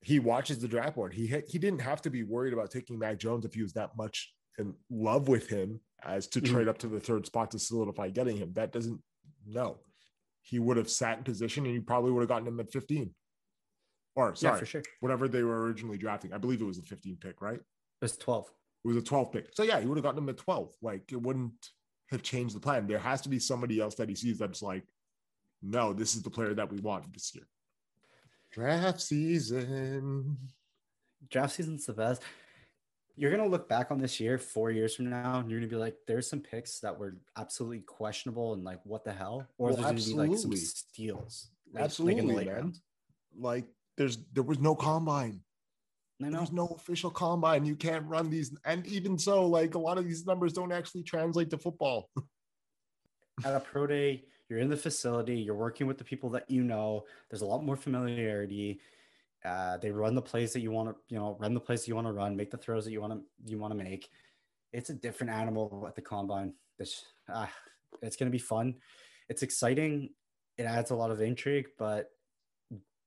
[0.00, 1.14] he watches the draft board.
[1.14, 3.96] He he didn't have to be worried about taking Mac Jones if he was that
[3.96, 6.46] much in love with him as to Mhm.
[6.50, 8.52] trade up to the third spot to solidify getting him.
[8.52, 9.02] That doesn't
[9.46, 9.80] no.
[10.42, 13.14] He would have sat in position and you probably would have gotten him at 15.
[14.14, 14.82] Or Yeah, sorry, for sure.
[15.00, 16.32] Whatever they were originally drafting.
[16.32, 17.58] I believe it was a 15 pick, right?
[17.58, 17.66] It
[18.02, 18.48] was 12.
[18.84, 19.48] It was a 12 pick.
[19.56, 20.72] So yeah, he would have gotten him at 12.
[20.82, 21.70] Like it wouldn't
[22.10, 22.86] have changed the plan.
[22.86, 24.86] There has to be somebody else that he sees that's like,
[25.64, 27.46] no, this is the player that we want this year.
[28.52, 30.36] Draft season.
[31.30, 32.22] Draft season's the best.
[33.16, 35.76] You're gonna look back on this year four years from now, and you're gonna be
[35.76, 39.76] like, "There's some picks that were absolutely questionable, and like, what the hell?" Or Well,
[39.76, 42.56] there's gonna be like some steals, like, Absolutely, like in the late man.
[42.56, 42.82] rounds.
[43.36, 45.40] Like there's there was no combine.
[46.22, 46.38] I know.
[46.38, 47.64] There's no official combine.
[47.64, 48.56] You can't run these.
[48.64, 52.10] And even so, like a lot of these numbers don't actually translate to football.
[53.44, 56.62] at a pro day, you're in the facility, you're working with the people that you
[56.62, 57.04] know.
[57.30, 58.80] There's a lot more familiarity.
[59.44, 61.88] Uh, they run the plays that you want to, you know, run the plays that
[61.88, 64.08] you want to run, make the throws that you want to, you want to make.
[64.72, 66.54] It's a different animal at the combine.
[66.78, 67.46] This, uh,
[68.02, 68.76] it's going to be fun.
[69.28, 70.10] It's exciting.
[70.56, 72.10] It adds a lot of intrigue, but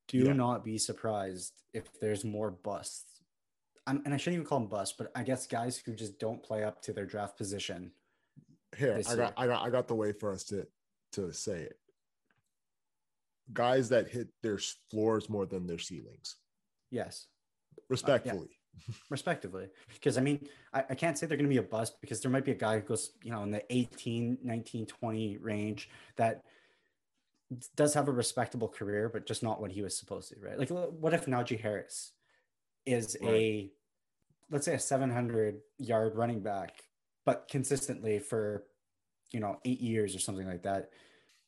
[0.08, 0.34] do Yeah.
[0.34, 3.22] not be surprised if there's more busts.
[3.86, 6.44] I'm, and I shouldn't even call them busts, but I guess guys who just don't
[6.44, 7.92] play up to their draft position.
[8.76, 9.34] Here, I got, year.
[9.38, 10.68] I got, I got the way for us to
[11.14, 11.80] to say it.
[13.54, 14.60] Guys that hit their
[14.92, 16.36] floors more than their ceilings,
[16.92, 17.28] Yes.
[17.90, 18.50] respectfully.
[18.50, 19.70] Uh, respectively.
[19.94, 22.32] Because I mean, I, I can't say they're going to be a bust because there
[22.32, 26.44] might be a guy who goes, you know, in the 18, 19, 20 range that
[27.76, 30.60] does have a respectable career, but just not what he was supposed to, right?
[30.60, 32.12] Like, what if Najee Harris
[32.86, 33.72] is a,
[34.52, 36.84] let's say, a 700 yard running back,
[37.26, 38.64] but consistently for,
[39.32, 40.90] you know, eight years or something like that?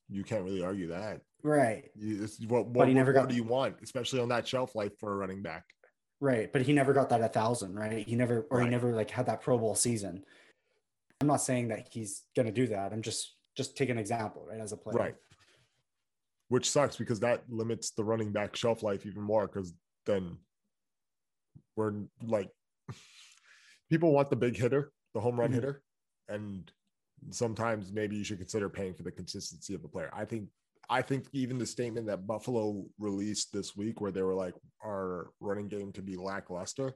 [0.09, 1.21] You can't really argue that.
[1.43, 1.89] Right.
[1.95, 4.47] You, it's- what what, But he never more got- do you want, especially on that
[4.47, 5.65] shelf life for a running back?
[6.21, 6.51] Right.
[6.51, 8.05] But he never got that a thousand, right?
[8.05, 8.65] He never or Right.
[8.65, 10.25] he never like had that Pro Bowl season.
[11.21, 12.91] I'm not saying that he's gonna do that.
[12.91, 14.59] I'm just just taking an example, right?
[14.59, 14.97] As a player.
[14.97, 15.15] Right.
[16.49, 19.73] Which sucks because that limits the running back shelf life even more because
[20.05, 20.37] then
[21.75, 22.49] we're like
[23.89, 25.55] people want the big hitter, the home run Mhm.
[25.55, 25.83] hitter,
[26.27, 26.69] and
[27.31, 30.09] sometimes maybe you should consider paying for the consistency of a player.
[30.13, 30.49] I think
[30.91, 35.31] I think even the statement that Buffalo released this week where they were like our
[35.39, 36.95] running game to be lackluster,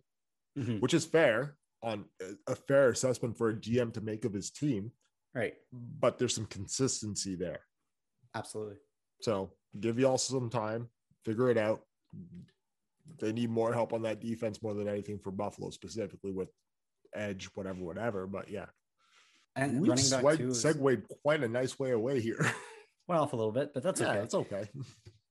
[0.57, 0.81] Mhm.
[0.81, 2.09] which is fair on
[2.47, 4.91] a fair assessment for a GM to make of his team,
[5.35, 5.55] Right.
[5.71, 7.67] but there's some consistency there.
[8.33, 8.77] Absolutely.
[9.21, 10.89] So give y'all some time,
[11.23, 11.85] figure it out.
[13.19, 16.49] They need more help on that defense more than anything for Buffalo, specifically with
[17.13, 18.25] edge, whatever, whatever.
[18.25, 18.69] But yeah,
[19.55, 22.39] And we running back is, segued quite a nice way away here.
[23.07, 24.19] went off a little bit, but that's yeah, okay.
[24.19, 24.69] it's okay.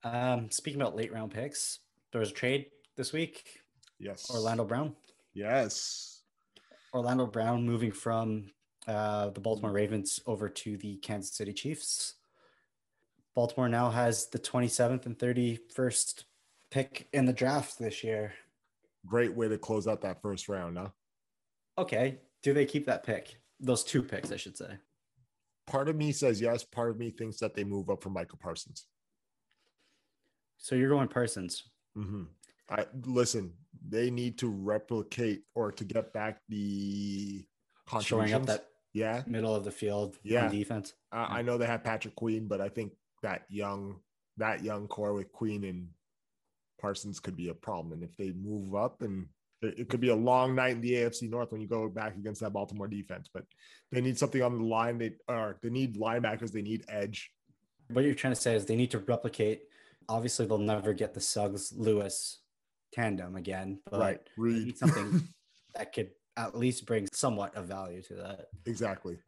[0.05, 1.79] Um, speaking about late round picks,
[2.13, 3.61] there was a trade this week.
[3.99, 4.95] Yes, Orlando Brown.
[5.35, 6.23] Yes,
[6.93, 8.51] Orlando Brown moving from
[8.87, 12.15] uh, the Baltimore Ravens over to the Kansas City Chiefs.
[13.35, 16.25] Baltimore now has the 27th and 31st
[16.71, 18.35] pick in the draft this year.
[19.07, 20.77] great way to close out that first round.
[20.77, 20.89] Huh?
[21.79, 22.19] Okay.
[22.43, 23.37] Do they keep that pick?
[23.63, 24.77] Those two picks, I should say.
[25.67, 26.65] Part of me says yes.
[26.65, 28.87] Part of me thinks that they move up for Michael Parsons.
[30.59, 31.63] So you're going Parsons.
[31.95, 32.25] hmm
[32.69, 33.53] I listen.
[33.89, 37.45] They need to replicate or to get back the
[38.01, 40.45] Showing up that yeah, middle of the field Yeah.
[40.47, 40.95] on defense.
[41.11, 44.01] I, I know they have Patrick Queen, but I think that young
[44.39, 45.89] that young core with Queen and
[46.81, 47.93] Parsons could be a problem.
[47.93, 49.27] And if they move up, and
[49.63, 52.41] it, could be a long night in the AFC North when you go back against
[52.41, 53.29] that Baltimore defense.
[53.33, 53.45] But
[53.91, 54.99] they need something on the line.
[54.99, 56.53] They or they need linebackers.
[56.53, 57.31] They need edge.
[57.89, 59.63] What you're trying to say is they need to replicate.
[60.09, 62.41] Obviously, they'll never get the Suggs Lewis
[62.93, 64.67] tandem again, but right, they Reed.
[64.67, 65.23] need something
[65.75, 68.47] that could at least bring somewhat of value to that.
[68.67, 69.19] exactly.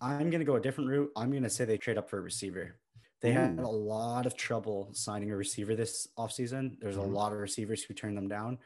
[0.00, 1.10] I'm going to go a different route.
[1.16, 2.74] I'm going to say they trade up for a receiver.
[3.20, 6.78] They had a lot of trouble signing a receiver this offseason.
[6.80, 7.04] There's Mhm.
[7.04, 8.58] a lot of receivers who turn them down.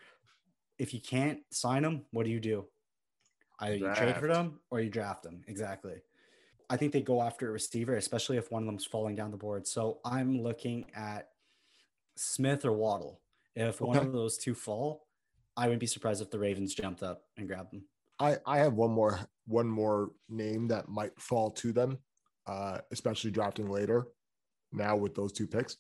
[0.79, 2.67] If you can't sign them, what do you do?
[3.61, 5.43] Either you trade for them or you draft them.
[5.49, 6.01] Exactly.
[6.71, 9.37] I think they go after a receiver, especially if one of them's falling down the
[9.37, 9.67] board.
[9.67, 11.31] So I'm looking at
[12.17, 13.21] Smith or Waddle.
[13.57, 14.07] If one Okay.
[14.07, 15.09] of those two fall,
[15.57, 17.89] I wouldn't be surprised if the Ravens jumped up and grabbed them.
[18.21, 21.99] I I have one more one more name that might fall to them,
[22.47, 24.07] uh, especially drafting later.
[24.71, 25.79] Now with those two picks,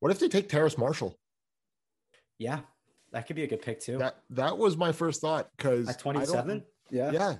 [0.00, 1.18] what if they take Terrace Marshall?
[2.38, 2.60] Yeah,
[3.12, 3.98] that could be a good pick too.
[3.98, 6.64] That that was my first thought because At 27?
[6.90, 7.10] Yeah.
[7.12, 7.34] Yeah,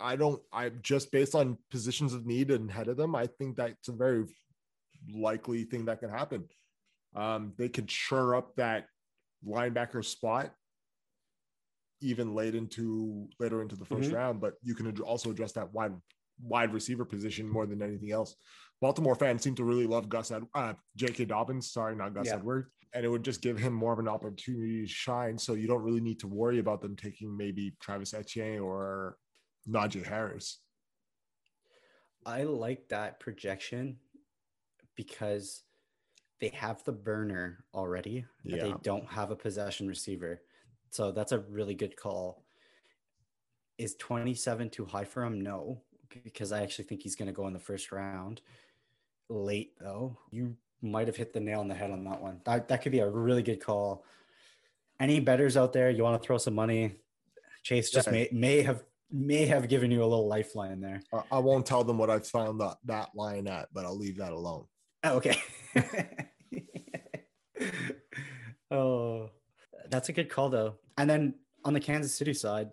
[0.00, 0.40] I don't.
[0.52, 3.92] I just based on positions of need and ahead of them, I think that's a
[3.92, 4.24] very
[5.12, 6.44] likely thing that can happen.
[7.14, 8.86] Um, they could shore up that
[9.46, 10.52] linebacker spot
[12.00, 14.14] even late into later into the 1st Mhm.
[14.14, 15.94] round, but you can also address that wide
[16.40, 18.36] wide receiver position more than anything else.
[18.80, 21.24] Baltimore fans seem to really love Gus Ed, uh, J.K.
[21.24, 21.72] Dobbins.
[21.72, 22.36] Sorry, not Gus Yeah.
[22.36, 25.36] Edwards, and it would just give him more of an opportunity to shine.
[25.36, 29.16] So you don't really need to worry about them taking maybe Travis Etienne or
[29.68, 30.58] Najee Harris.
[32.24, 33.98] I like that projection
[34.96, 35.62] because
[36.40, 40.42] they have the burner already, but they don't have a possession receiver.
[40.90, 42.44] So that's a really good call.
[43.76, 45.40] Is 27 too high for him?
[45.40, 45.82] No,
[46.24, 48.40] because I actually think he's going to go in the first round.
[49.28, 52.40] Late though, you might have hit the nail on the head on that one.
[52.44, 54.04] That, that could be a really good call.
[55.00, 55.90] Any betters out there?
[55.90, 56.96] You want to throw some money?
[57.62, 58.12] Chase just Yeah.
[58.12, 61.02] may may have may have given you a little lifeline there.
[61.30, 64.32] I- won't tell them what I found that, that line at, but I'll leave that
[64.32, 64.66] alone.
[65.04, 65.36] Oh, okay.
[68.70, 69.30] oh,
[69.88, 70.74] that's a good call though.
[70.98, 72.70] And then on the Kansas City side,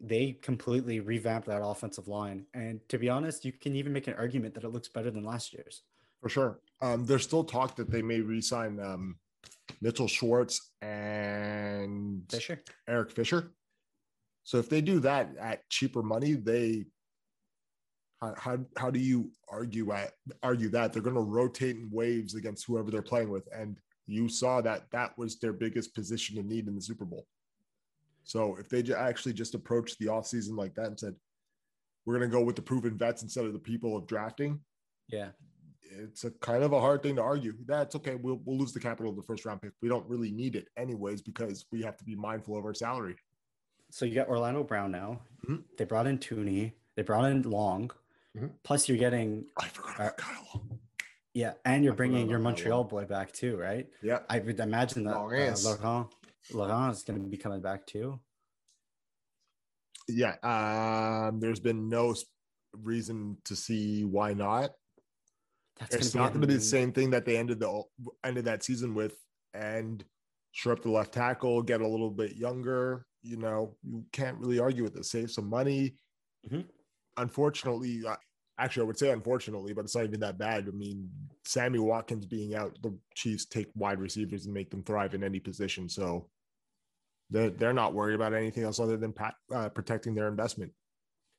[0.00, 2.46] they completely revamped that offensive line.
[2.54, 5.24] And to be honest, you can even make an argument that it looks better than
[5.24, 5.82] last year's.
[6.20, 6.58] For sure.
[6.82, 9.16] Um, there's still talk that they may re-sign um,
[9.80, 12.60] Mitchell Schwartz and Fisher.
[12.88, 13.52] Eric Fisher.
[14.44, 16.86] So if they do that at cheaper money, they
[18.20, 22.34] how how, how do you argue at argue that they're going to rotate in waves
[22.34, 26.44] against whoever they're playing with, and you saw that that was their biggest position of
[26.44, 27.26] need in the Super Bowl.
[28.24, 31.14] So if they actually just approached the offseason like that and said,
[32.04, 34.60] "We're going to go with the proven vets instead of the people of drafting,"
[35.08, 35.30] Yeah.
[35.98, 37.54] It's a kind of a hard thing to argue.
[37.66, 38.14] That's okay.
[38.14, 39.72] We'll we'll lose the capital of the first round pick.
[39.82, 43.16] We don't really need it anyways because we have to be mindful of our salary.
[43.90, 45.20] So you got Orlando Brown now.
[45.46, 45.64] Mhm.
[45.76, 46.72] They brought in Thuney.
[46.96, 47.90] They brought in Long.
[48.36, 48.52] Mhm.
[48.62, 50.66] Plus, you're getting I forgot Uh, Kyle.
[51.34, 52.88] Yeah, and you're I bringing your Montreal one.
[52.90, 53.88] boy back too, right?
[54.02, 54.20] Yeah.
[54.28, 55.62] I would imagine that uh, Laurent.
[55.64, 56.14] Laurent
[56.52, 58.20] Laurent is going to be coming back too.
[60.08, 60.36] Yeah.
[60.42, 62.14] Um, there's been no
[62.82, 64.72] reason to see why not.
[65.80, 67.82] That's It's gonna not going to be the same thing that they ended the
[68.24, 69.16] ended that season with,
[69.54, 70.04] and
[70.52, 73.06] shore up the left tackle, get a little bit younger.
[73.22, 75.10] You know, you can't really argue with this.
[75.10, 75.96] Save some money.
[76.48, 76.66] Mhm.
[77.16, 78.02] Unfortunately,
[78.58, 80.68] actually, I would say unfortunately, but it's not even that bad.
[80.68, 81.08] I mean,
[81.44, 85.40] Sammy Watkins being out, the Chiefs take wide receivers and make them thrive in any
[85.40, 85.88] position.
[85.88, 86.28] So
[87.30, 90.72] they're they're not worried about anything else other than pat, uh, protecting their investment.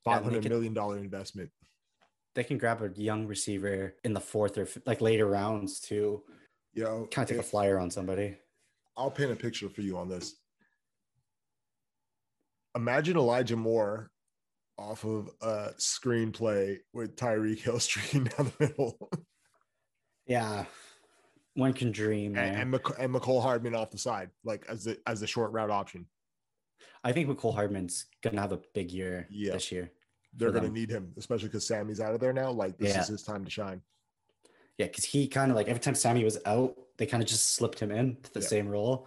[0.06, 1.50] Yeah, Five and they hundred could- million dollar investment.
[2.34, 6.22] They can grab a young receiver in the fourth or like later rounds to
[6.74, 8.36] know, kind of take a flyer on somebody.
[8.96, 10.34] I'll paint a picture for you on this.
[12.76, 14.10] Imagine Elijah Moore
[14.76, 19.10] off of a screenplay with Tyreek Hill streaking down the middle
[20.26, 20.64] Yeah,
[21.54, 22.36] one can dream.
[22.36, 25.52] and, and, Mc, and Mecole Hardman off the side, like as the as a short
[25.52, 26.06] route option.
[27.04, 29.52] I think Mecole Hardman's gonna have a big year Yeah.
[29.52, 29.92] this year.
[30.36, 32.50] They're going to need him, especially because Sammy's out of there now.
[32.50, 33.00] Like this Yeah.
[33.02, 33.82] is his time to shine.
[34.78, 37.50] Yeah, because he kind of like every time Sammy was out, they kind of just
[37.54, 38.46] slipped him in to the Yeah.
[38.48, 39.06] same role.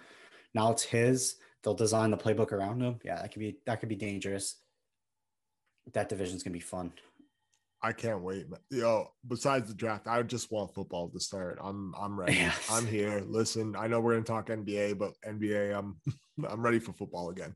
[0.54, 1.36] Now it's his.
[1.64, 3.00] They'll design the playbook around him.
[3.04, 4.62] Yeah, that could be that could be dangerous.
[5.94, 6.94] That division's gonna be fun.
[7.82, 8.48] I can't wait.
[8.72, 11.60] Yo, besides the draft, I just want football to start.
[11.62, 12.34] I'm I'm ready.
[12.38, 12.68] Yes.
[12.72, 13.22] I'm here.
[13.28, 16.00] Listen, I know we're gonna talk NBA, but NBA, I'm
[16.48, 17.54] I'm ready for football again.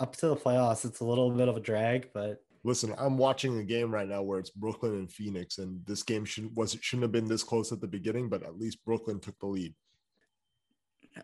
[0.00, 3.58] Up to the playoffs, it's a little bit of a drag, but Listen, I'm watching
[3.58, 7.02] a game right now where it's Brooklyn and Phoenix, and this game shouldn't was shouldn't
[7.02, 9.74] have been this close at the beginning, but at least Brooklyn took the lead.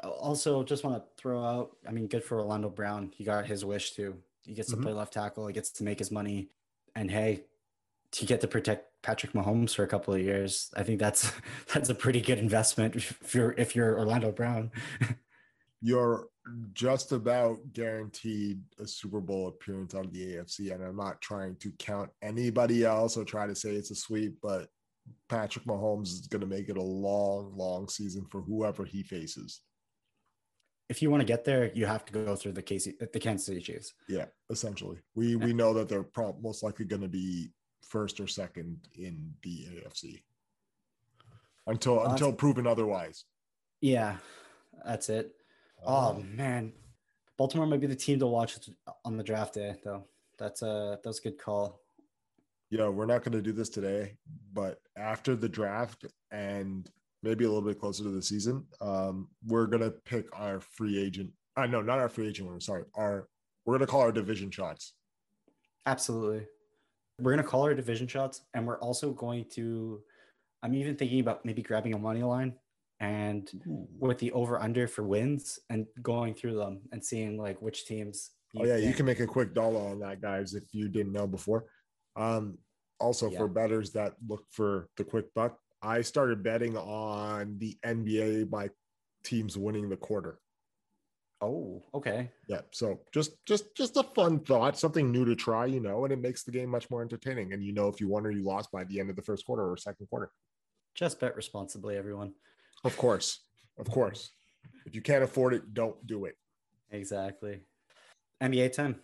[0.05, 1.77] also just want to throw out.
[1.87, 3.11] I mean, good for Orlando Brown.
[3.17, 4.17] He got his wish too.
[4.45, 4.83] He gets to Mhm.
[4.83, 5.47] play left tackle.
[5.47, 6.51] He gets to make his money,
[6.95, 7.45] and hey,
[8.13, 11.31] to get to protect Patrick Mahomes for a couple of years, I think that's
[11.73, 14.73] that's a pretty good investment if you're if you're Orlando Brown.
[15.81, 16.27] You're
[16.73, 21.57] just about guaranteed a Super Bowl appearance out of the AFC, and I'm not trying
[21.57, 24.69] to count anybody else or try to say it's a sweep, but
[25.29, 29.61] Patrick Mahomes is going to make it a long, long season for whoever he faces.
[30.89, 33.47] if you want to get there, you have to go through the Casey, the Kansas
[33.47, 33.93] City Chiefs.
[34.09, 37.51] Yeah, essentially, we we know that they're prob- most likely going to be
[37.87, 40.23] first or second in the AFC
[41.67, 43.25] until Well, until proven otherwise.
[43.81, 44.17] Yeah,
[44.85, 45.33] that's it.
[45.85, 46.73] Oh Um, man,
[47.37, 48.59] Baltimore might be the team to watch
[49.05, 50.05] on the draft day, though.
[50.39, 51.81] That's a that's a good call.
[52.71, 54.17] yeah, we're not going to do this today,
[54.53, 56.91] but after the draft and
[57.23, 60.99] maybe a little bit closer to the season, um, we're going to pick our free
[60.99, 61.31] agent.
[61.57, 62.49] I uh, know, not our free agent.
[62.49, 62.85] We're sorry.
[62.95, 63.29] Our
[63.65, 64.95] we're going to call our division shots.
[65.87, 66.47] Absolutely.
[67.21, 70.01] We're gonna call our division shots, and we're also going to.
[70.63, 72.55] I'm even thinking about maybe grabbing a money line
[73.01, 73.49] and
[73.99, 78.31] with the over under for wins and going through them and seeing like which teams.
[78.57, 81.27] Oh yeah, you can make a quick dollar on that, guys, if you didn't know
[81.27, 81.67] before.
[82.17, 82.59] Um,
[82.99, 83.39] also Yeah.
[83.39, 88.71] for betters that look for the quick buck, I started betting on the NBA by
[89.23, 90.41] teams winning the quarter.
[91.41, 92.33] Oh, okay.
[92.49, 96.13] Yeah, so just just just a fun thought, something new to try, you know, and
[96.13, 97.53] it makes the game much more entertaining.
[97.53, 99.47] And you know if you won or you lost by the end of the first
[99.47, 100.33] quarter or second quarter.
[100.97, 102.35] Just bet responsibly, everyone.
[102.85, 103.41] Of course,
[103.79, 104.31] of course.
[104.87, 106.37] If you can't afford it, don't do it.
[106.91, 107.61] Exactly.
[108.43, 108.97] NBA time.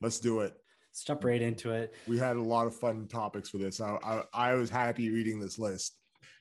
[0.00, 0.54] Let's do it.
[0.90, 1.94] Let's jump right into it.
[2.06, 3.80] We had a lot of fun topics for this.
[3.80, 5.96] I I, I was happy reading this list.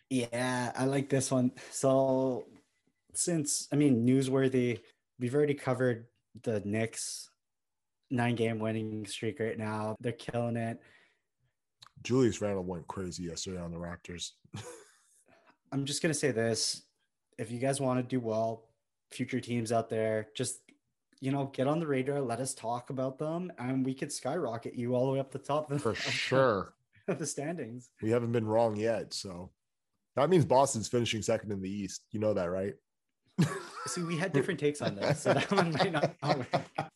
[0.10, 1.52] Yeah, I like this one.
[1.70, 2.46] So,
[3.14, 4.80] since I mean, newsworthy,
[5.20, 6.06] we've already covered
[6.42, 7.30] the Knicks
[8.10, 9.96] nine game winning streak right now.
[10.00, 10.82] They're killing it.
[12.02, 14.32] Julius Randle went crazy yesterday on the Raptors.
[15.72, 16.84] I'm just gonna say this:
[17.38, 18.66] if you guys want to do well,
[19.12, 20.60] future teams out there, just
[21.22, 22.22] you know, get on the radar.
[22.22, 25.40] Let us talk about them, and we could skyrocket you all the way up the
[25.40, 26.74] top For the- sure.
[27.08, 27.90] the standings.
[28.02, 29.14] We haven't been wrong yet.
[29.14, 29.52] So
[30.16, 32.04] that means Boston's finishing second in the East.
[32.12, 32.74] You know that, right?
[33.88, 36.16] See, we had different takes on this, so that one might not.
[36.24, 36.92] not.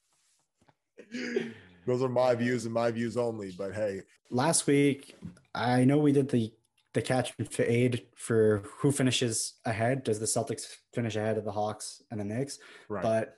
[1.86, 3.52] Those are my views and my views only.
[3.58, 5.16] But hey, last week
[5.56, 6.52] i know we did the
[6.94, 11.52] the catch and fade for who finishes ahead does the celtics finish ahead of the
[11.52, 13.04] hawks and the knicks right.
[13.04, 13.36] but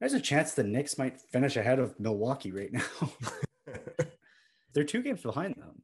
[0.00, 2.82] there's a chance the knicks might finish ahead of milwaukee right now
[4.74, 5.82] they're two games behind them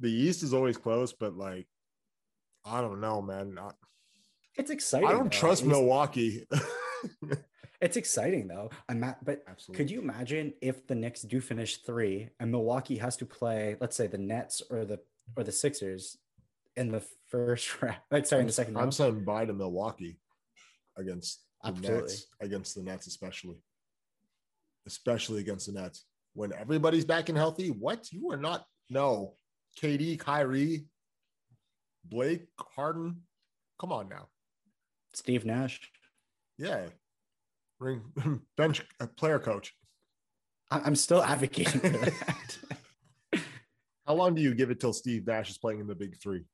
[0.00, 1.66] the East is always close, but like,
[2.64, 3.58] I don't know, man.
[3.60, 3.70] I,
[4.56, 6.46] it's exciting I don't though, trust Milwaukee.
[7.80, 9.76] it's exciting though i'm at, but Absolutely.
[9.76, 13.94] could you imagine if the knicks do finish three and milwaukee has to play let's
[13.94, 14.98] say the nets or the
[15.36, 16.18] or the sixers
[16.78, 18.26] in the first round.
[18.26, 18.94] Sorry, in the second I'm round.
[18.94, 20.18] saying bye to Milwaukee
[20.96, 22.00] against the Absolutely.
[22.00, 23.56] Nets, against the Nets, especially,
[24.86, 26.04] especially against the Nets
[26.34, 27.68] when everybody's back and healthy.
[27.68, 28.64] What you are not?
[28.90, 29.34] No,
[29.82, 30.86] KD, Kyrie,
[32.04, 33.22] Blake, Harden.
[33.80, 34.28] Come on now,
[35.14, 35.80] Steve Nash.
[36.58, 36.86] yeah,
[37.80, 38.02] ring
[38.56, 39.74] bench uh, player coach.
[40.70, 43.42] I- I'm still advocating for that.
[44.06, 46.44] How long do you give it till Steve Nash is playing in the Big Three?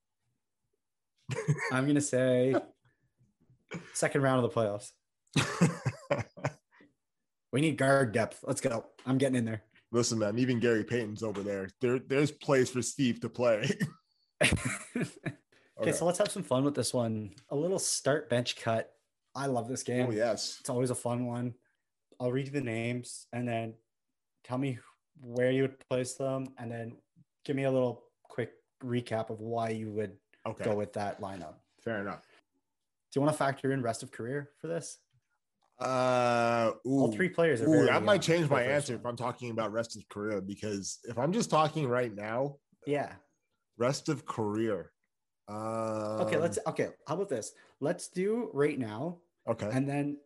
[1.73, 2.55] I'm gonna say
[3.93, 4.91] second round of the playoffs.
[7.55, 8.41] We need guard depth.
[8.43, 8.85] Let's go.
[9.07, 9.63] I'm getting in there.
[9.93, 11.69] Listen, man, even Gary Payton's over there.
[11.81, 13.71] There, there's place for Steve to play.
[14.43, 17.31] okay, so let's have some fun with this one.
[17.51, 18.91] A little start bench cut.
[19.37, 20.07] I love this game.
[20.09, 21.55] oh yes, It's always a fun one.
[22.19, 23.75] I'll read you the names and then
[24.43, 24.81] tell me
[25.21, 26.97] where you would place them and then
[27.45, 28.51] give me a little quick
[28.83, 30.17] recap of why you would
[30.47, 31.55] okay, go with that lineup.
[31.83, 32.23] fair enough.
[33.13, 34.99] Do you want to factor in rest of career for this?
[35.81, 39.05] Uh, ooh, All three players are Ooh, very that young might change my answer if.
[39.05, 43.13] I'm talking about rest of career because if I'm just talking right now, Yeah.
[43.77, 44.93] rest of career.
[45.49, 45.57] Um,
[46.23, 46.91] Okay, let's okay.
[47.07, 47.53] How about this?
[47.81, 50.17] Let's do right now okay and then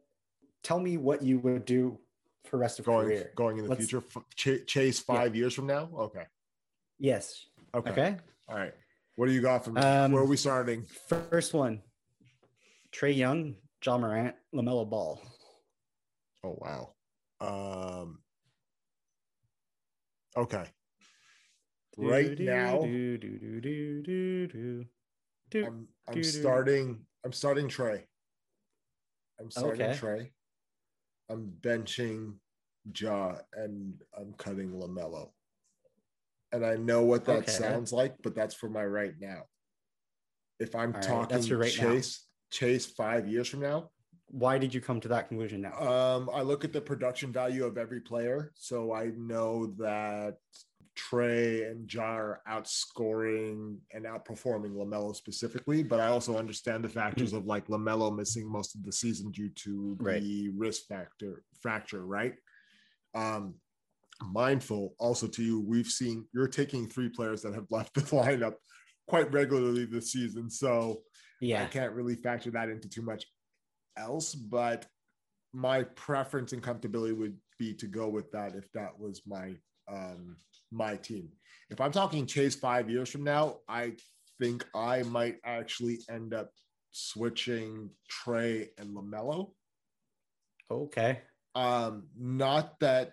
[0.62, 1.98] tell me what you would do
[2.44, 3.32] for rest of going career.
[3.34, 4.06] going in the Let's- future.
[4.36, 5.90] Ch- chase five years from now.
[5.94, 6.26] Okay,
[6.98, 7.46] Yes.
[7.74, 8.16] okay, Okay.
[8.48, 8.74] all right.
[9.18, 10.84] What do you got from Um, where are we starting?
[11.08, 11.82] First one.
[12.92, 15.20] Trae Young, Ja Morant, LaMelo Ball.
[16.44, 16.94] Oh wow.
[17.40, 18.20] Um.
[20.36, 20.64] Okay.
[21.96, 24.86] Right Do, now, do, do.
[25.66, 28.04] I'm I'm starting I'm starting Trae.
[29.40, 29.98] I'm starting Okay.
[29.98, 30.30] Trae.
[31.28, 32.34] I'm benching
[32.96, 35.32] Ja and I'm cutting Lamelo.
[36.52, 37.52] And I know what that Okay.
[37.52, 39.42] sounds like, but that's for my right now.
[40.58, 41.90] If I'm All right, talking your right now.
[41.90, 43.90] chase chase five years from now,
[44.30, 45.78] Why did you come to that conclusion now?
[45.80, 48.52] um, I look at the production value of every player.
[48.54, 50.36] So I know that
[50.96, 57.32] Trae and Ja are outscoring and outperforming LaMelo specifically, but I also understand the factors
[57.32, 60.20] of like LaMelo missing most of the season due to Right.
[60.20, 62.34] the wrist factor fracture, right?
[63.14, 63.54] Um,
[64.22, 68.54] mindful also to you, we've seen you're taking three players that have left the lineup
[69.06, 70.50] quite regularly this season.
[70.50, 71.02] So
[71.40, 73.26] yeah, I can't really factor that into too much
[73.96, 74.86] else, but
[75.52, 79.54] my preference and comfortability would be to go with that if that was my
[79.90, 80.36] um
[80.70, 81.30] my team.
[81.70, 83.94] If I'm talking chase five years from now, I
[84.40, 86.50] think I might actually end up
[86.92, 89.52] switching Trae and Lamelo.
[90.70, 91.20] Okay.
[91.54, 93.12] Um, not that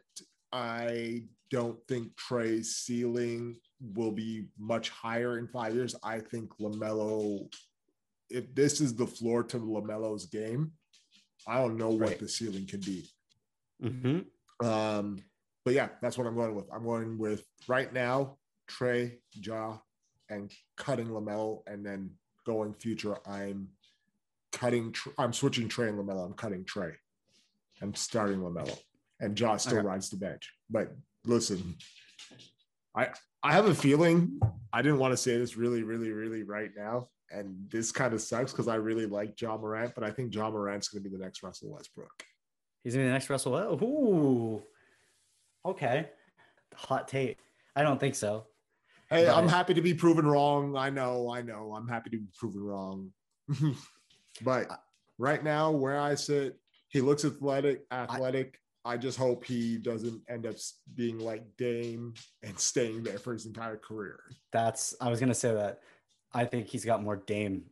[0.56, 3.58] I don't think Trae's ceiling
[3.94, 5.96] will be much higher in five years.
[6.02, 7.54] I think LaMelo,
[8.30, 10.72] if this is the floor to LaMelo's game,
[11.46, 12.20] I don't know what Right.
[12.20, 13.10] the ceiling can be.
[13.82, 14.20] hmm
[14.66, 15.22] Um,
[15.66, 16.68] but yeah, that's what I'm going with.
[16.74, 18.38] I'm going with right now,
[18.70, 19.80] Trae, Ja,
[20.30, 22.12] and cutting LaMelo, and then
[22.46, 23.68] going future, I'm
[24.54, 24.96] cutting.
[25.18, 26.26] I'm switching Trae and LaMelo.
[26.26, 26.96] I'm cutting Trae.
[27.82, 28.80] I'm starting LaMelo,
[29.20, 29.88] and Ja still Okay.
[29.88, 30.52] rides the bench.
[30.70, 30.92] But
[31.26, 31.76] listen,
[32.96, 33.10] I
[33.44, 34.40] I have a feeling
[34.74, 38.22] I didn't want to say this really, really, really right now, and this kind of
[38.22, 41.16] sucks because I really like Ja Morant, but I think Ja Morant's going to be
[41.16, 42.24] the next Russell Westbrook.
[42.84, 43.52] He's gonna be the next Russell.
[43.54, 44.64] Wel- Ooh.
[45.66, 46.10] Okay.
[46.76, 47.38] Hot take.
[47.76, 48.46] I don't think so.
[49.10, 50.76] Hey, I'm happy to be proven wrong.
[50.76, 51.74] I know, I know.
[51.76, 53.12] I'm happy to be proven wrong.
[54.44, 54.68] but
[55.18, 56.58] right now, where I sit,
[56.90, 58.60] he looks athletic, athletic.
[58.86, 60.56] I, just hope he doesn't end up
[60.94, 62.14] being like Dame
[62.44, 64.20] and staying there for his entire career.
[64.52, 65.80] That's I was gonna say that.
[66.34, 67.64] I think he's got more Dame.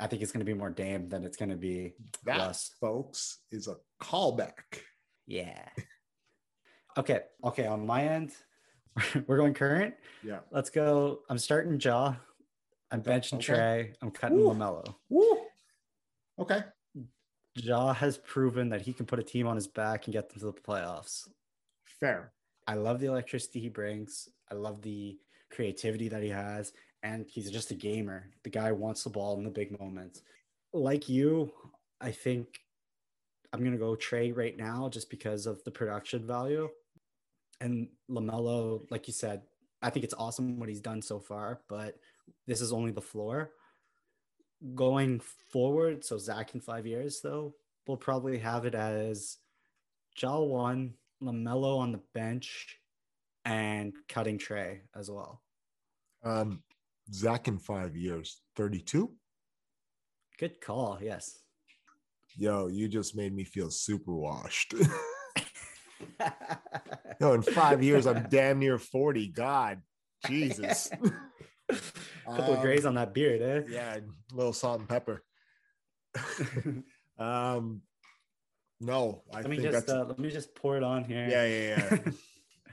[0.00, 2.70] I think it's gonna be more Dame than it's gonna be That, Russ.
[2.80, 4.82] folks, is a callback.
[5.26, 5.68] Yeah.
[6.96, 7.20] Okay.
[7.44, 7.64] Okay.
[7.66, 8.32] On my end,
[9.28, 9.94] we're going current.
[10.24, 10.40] Yeah.
[10.50, 11.20] Let's go.
[11.30, 12.14] I'm starting Ja.
[12.90, 13.52] I'm benching okay.
[13.52, 13.94] Trae.
[14.02, 14.38] I'm cutting.
[14.38, 14.96] Lamelo.
[15.08, 15.38] Woo.
[16.40, 16.62] Okay.
[17.62, 20.40] Ja has proven that he can put a team on his back and get them
[20.40, 21.28] to the playoffs.
[21.84, 22.32] Fair.
[22.66, 24.28] I love the electricity he brings.
[24.50, 25.18] I love the
[25.50, 26.72] creativity that he has.
[27.02, 28.30] And he's just a gamer.
[28.44, 30.22] The guy wants the ball in the big moments.
[30.72, 31.52] Like you,
[32.00, 32.60] I think
[33.52, 36.68] I'm going to go Trae right now just because of the production value.
[37.60, 39.42] And LaMelo, like you said,
[39.80, 41.96] I think it's awesome what he's done so far, but
[42.46, 43.50] this is only the floor.
[44.74, 45.20] Going
[45.52, 47.54] forward, so Zach in five years, though,
[47.86, 49.36] we'll probably have it as
[50.20, 52.78] Ja one, LaMelo on the bench,
[53.44, 55.42] and cutting Trae as well.
[56.24, 56.62] Um,
[57.12, 59.10] Zach in five years, 32.
[60.38, 60.98] Good call.
[61.00, 61.38] Yes.
[62.36, 64.74] Yo, you just made me feel super washed.
[67.20, 69.28] no, in five years, I'm damn near 40.
[69.28, 69.82] God,
[70.26, 70.90] Jesus.
[72.28, 73.62] A couple of Um, grays on that beard, eh?
[73.68, 75.22] Yeah, a little salt and pepper.
[77.18, 77.82] um,
[78.80, 81.26] no, I let me think just uh, let me just pour it on here.
[81.28, 82.12] yeah, yeah, yeah.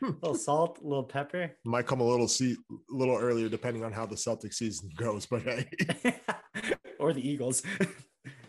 [0.01, 1.51] a little salt, a little pepper.
[1.63, 5.25] Might come a little see a little earlier depending on how the Celtic season goes,
[5.25, 5.69] but hey,
[6.99, 7.63] or the Eagles.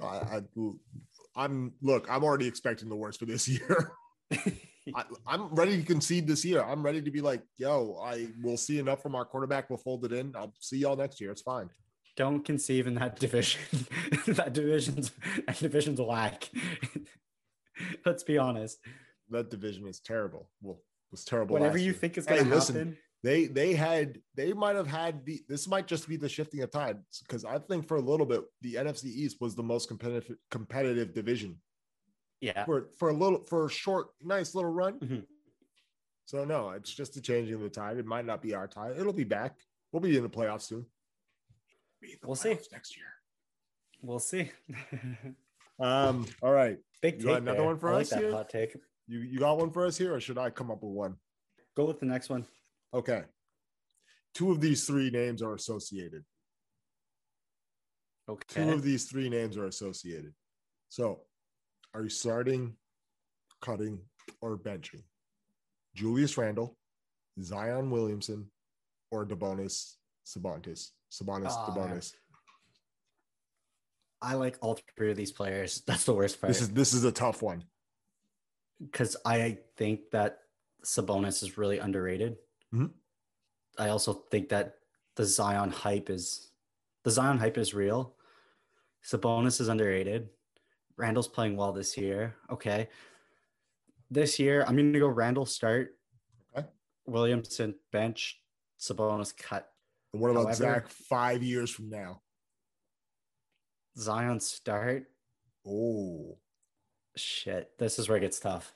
[0.02, 0.40] I, I,
[1.36, 3.92] I'm look, I'm already expecting the worst for this year.
[4.94, 6.62] I, I'm ready to concede this year.
[6.62, 9.68] I'm ready to be like, yo, I will see enough from our quarterback.
[9.68, 10.34] We'll fold it in.
[10.36, 11.30] I'll see y'all next year.
[11.30, 11.70] It's fine.
[12.16, 13.60] Don't conceive in that division.
[14.26, 15.12] that division's
[15.46, 16.48] that division's whack.
[18.06, 18.78] Let's be honest.
[19.30, 20.48] That division is terrible.
[20.62, 21.54] Well, it was terrible.
[21.54, 21.92] Whatever you year.
[21.92, 22.96] think is going to listen, happen.
[23.22, 26.70] they they had they might have had the this might just be the shifting of
[26.70, 30.36] tides because I think for a little bit the NFC East was the most competitive
[30.50, 31.58] competitive division
[32.40, 32.64] Yeah.
[32.64, 34.98] for for a little for a short nice little run.
[35.00, 35.26] Mhm.
[36.26, 37.96] So no, it's just a changing of the tide.
[37.98, 38.96] It might not be our tide.
[38.98, 39.56] It'll be back.
[39.92, 40.86] We'll be in the playoffs soon.
[42.00, 42.58] Be the We'll see.
[42.72, 43.06] next year.
[44.02, 44.50] We'll see.
[45.78, 46.26] Um.
[46.40, 46.78] All right.
[47.02, 47.38] Big You got take.
[47.42, 47.66] another there.
[47.66, 48.32] one for I us like that here?
[48.32, 48.76] hot take.
[49.06, 51.16] You you got one for us here, or should I come up with one?
[51.76, 52.46] Go with the next one.
[52.94, 53.24] Okay.
[54.32, 56.24] Two of these three names are associated.
[58.26, 60.32] okay Two of these three names are associated.
[60.88, 61.20] So,
[61.94, 62.74] are you starting,
[63.60, 64.00] cutting,
[64.40, 65.02] or benching?
[65.94, 66.76] Julius Randle,
[67.42, 68.50] Zion Williamson,
[69.10, 69.94] or Debonis
[70.26, 70.90] Sabonis?
[71.10, 72.12] Sabonis Ah, Debonis.
[74.20, 75.82] I like all three of these players.
[75.86, 76.48] That's the worst part.
[76.52, 77.64] This is this is a tough one.
[78.82, 80.40] because I think that
[80.84, 82.36] Sabonis is really underrated.
[82.74, 82.90] Mhm.
[83.78, 84.76] I also think that
[85.16, 86.50] the Zion hype is
[87.04, 88.14] the Zion hype is real.
[89.02, 90.28] Sabonis is underrated.
[90.96, 92.34] Randle's playing well this year.
[92.50, 92.88] Okay.
[94.10, 95.96] This year, I'm going to go Randle start.
[96.56, 96.66] Okay.
[97.06, 98.40] Williamson bench.
[98.80, 99.68] Sabonis cut.
[100.12, 102.22] And what about However- Zach five years from now?
[103.98, 105.06] Zion start.
[105.66, 106.38] Oh,
[107.16, 108.74] Shit, this is where it gets tough.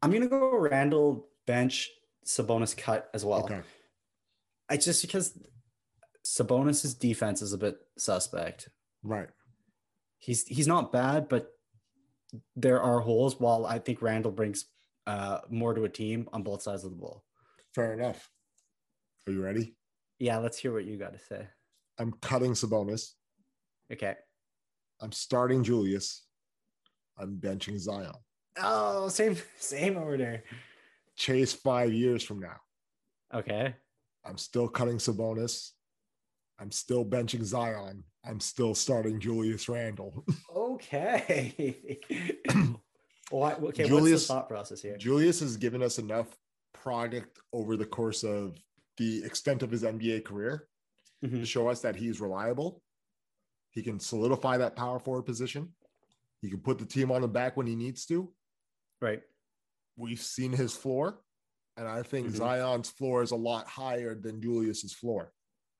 [0.00, 1.90] I'm gonna go Randle bench,
[2.24, 3.44] Sabonis cut as well.
[3.44, 3.60] okay.
[4.70, 5.38] I just because
[6.26, 8.70] Sabonis's defense is a bit suspect.
[9.02, 9.28] Right.
[10.18, 11.48] He's he's not bad, but
[12.56, 13.38] there are holes.
[13.38, 14.66] While I think Randle brings
[15.06, 17.24] uh, more to a team on both sides of the ball.
[17.74, 18.28] Fair enough.
[19.26, 19.74] Are you ready?
[20.18, 21.46] Yeah, let's hear what you got to say.
[21.98, 23.12] I'm cutting Sabonis.
[23.92, 24.14] Okay.
[25.00, 26.26] I'm starting Julius.
[27.16, 28.12] I'm benching Zion.
[28.60, 30.42] Oh, same same order.
[31.16, 32.56] Chase five years from now.
[33.32, 33.74] Okay.
[34.24, 35.70] I'm still cutting Sabonis.
[36.58, 38.04] I'm still benching Zion.
[38.24, 40.24] I'm still starting Julius Randle.
[40.80, 41.98] Okay.
[43.30, 43.60] Why, okay.
[43.62, 44.96] what's Julius- the thought process here?
[44.96, 46.36] Julius has given us enough
[46.72, 48.56] product over the course of
[48.96, 50.68] the extent of his NBA career
[51.24, 51.44] to Mhm.
[51.46, 52.80] show us that he's reliable.
[53.70, 55.74] He can solidify that power forward position.
[56.42, 58.32] He can put the team on the back when he needs to.
[59.02, 59.22] Right.
[59.96, 61.18] We've seen his floor,
[61.76, 62.36] and I think Mhm.
[62.36, 65.32] Zion's floor is a lot higher than Julius's floor.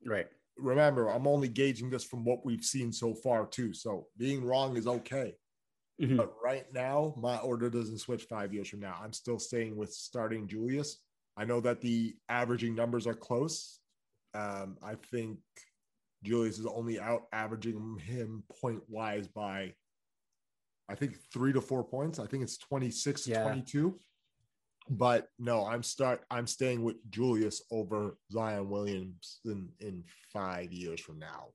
[0.04, 0.28] Right.
[0.58, 3.72] Remember, I'm only gauging this from what we've seen so far, too.
[3.72, 5.34] So being wrong is okay.
[6.00, 6.16] Mhm.
[6.16, 8.98] But right now, my order doesn't switch five years from now.
[9.02, 10.98] I'm still staying with starting Julius.
[11.36, 13.80] I know that the averaging numbers are close.
[14.34, 15.38] Um, I think
[16.22, 19.74] Julius is only out averaging him point wise by,
[20.88, 22.18] I think three to four points.
[22.18, 24.00] I think it's 26 to 22.
[24.90, 26.24] But no, I'm start.
[26.30, 29.12] I'm staying with Julius over Zion Williamson
[29.44, 31.48] in in five years from now.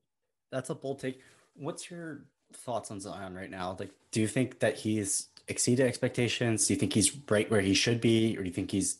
[0.52, 1.20] That's a bold take.
[1.54, 3.76] What's your thoughts on Zion right now?
[3.78, 6.66] Like, do you think that he's exceeded expectations?
[6.66, 8.98] Do you think he's right where he should be, or do you think he's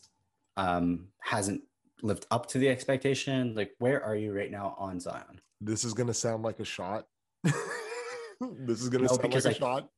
[0.57, 1.61] um hasn't
[2.01, 3.55] lived up to the expectation?
[3.55, 5.39] Like, where are you right now on Zion?
[5.61, 7.07] This is gonna sound like a shot.
[7.43, 9.89] this is gonna No, sound like a shot.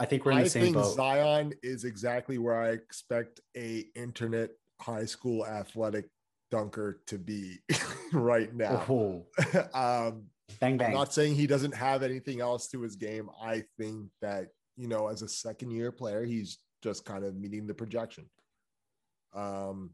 [0.00, 0.44] I think we're in the.
[0.44, 0.94] I same think boat.
[0.94, 6.06] Zion is exactly where I expect a internet high school athletic
[6.50, 7.58] dunker to be
[8.12, 8.84] right now.
[8.88, 9.26] Oh,
[9.74, 10.24] um,
[10.60, 10.92] bang I'm bang.
[10.92, 13.28] not saying he doesn't have anything else to his game.
[13.42, 17.66] I think that you know, as a second year player, he's just kind of meeting
[17.66, 18.26] the projection.
[19.34, 19.90] Um,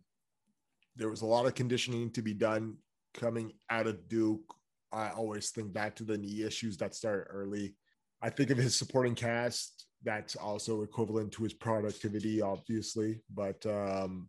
[0.97, 2.77] there was a lot of conditioning to be done
[3.15, 4.55] coming out of Duke.
[4.93, 7.75] I always think back to the knee issues that started early.
[8.23, 9.87] I think of his supporting cast.
[10.03, 13.21] That's also equivalent to his productivity, obviously.
[13.35, 14.29] But um,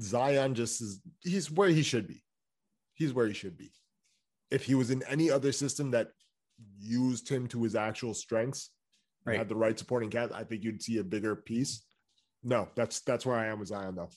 [0.00, 2.22] Zion just is, he's where he should be.
[2.94, 3.72] He's where he should be.
[4.50, 6.08] if he was in any other system that
[6.78, 8.70] used him to his actual strengths,
[9.26, 9.38] and Right.
[9.38, 11.82] had the right supporting cast, I think you'd see a bigger piece.
[12.44, 14.08] No, that's that's where I am with Zion though.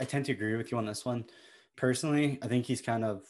[0.00, 1.26] I tend to agree with you on this one.
[1.76, 3.22] Personally, I think he's kind of.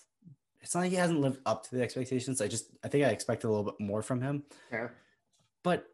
[0.61, 2.41] It's not like he hasn't lived up to the expectations.
[2.41, 4.45] I just I think I expected a little bit more from him.
[4.73, 4.89] Yeah.
[5.65, 5.87] But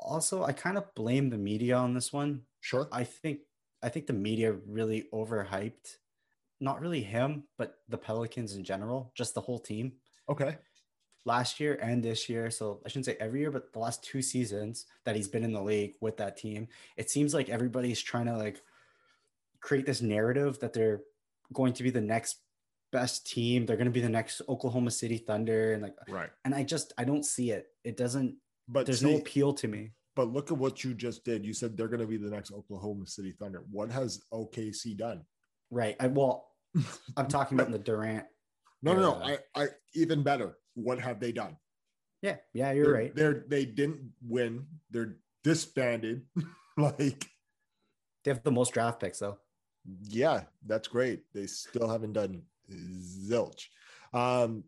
[0.00, 2.42] also, I kind of blame the media on this one.
[2.60, 2.88] Sure.
[2.92, 3.40] I think
[3.82, 5.96] I think the media really overhyped,
[6.60, 9.92] not really him, but the Pelicans in general, just the whole team
[10.28, 10.58] Okay.
[11.24, 12.50] last year and this year.
[12.50, 15.52] So I shouldn't say every year, but the last two seasons that he's been in
[15.52, 18.60] the league with that team, it seems like everybody's trying to like
[19.60, 21.00] create this narrative that they're
[21.52, 22.40] going to be the next
[22.92, 23.64] best team.
[23.66, 26.30] They're going to be the next Oklahoma City Thunder, and like, Right.
[26.44, 27.66] and I just I don't see it.
[27.84, 28.36] It doesn't.
[28.72, 29.90] But There's see, no appeal to me.
[30.14, 31.44] but look at what you just did.
[31.44, 33.64] You said they're going to be the next Oklahoma City Thunder.
[33.70, 35.22] What has OKC done?
[35.70, 35.96] Right.
[35.98, 36.46] I well,
[37.16, 38.24] I'm talking about the Durant.
[38.82, 39.14] No, no, no.
[39.22, 40.56] I, I even better.
[40.72, 41.58] What have they done?
[42.22, 42.36] Yeah.
[42.54, 42.72] Yeah.
[42.72, 43.14] You're they're, right.
[43.14, 44.64] They're they didn't win.
[44.90, 46.22] They're disbanded.
[46.78, 47.26] like,
[48.24, 49.36] They have the most draft picks though.
[50.04, 51.24] yeah, that's great.
[51.34, 52.40] They still haven't done
[52.72, 53.66] zilch.
[54.14, 54.64] Um,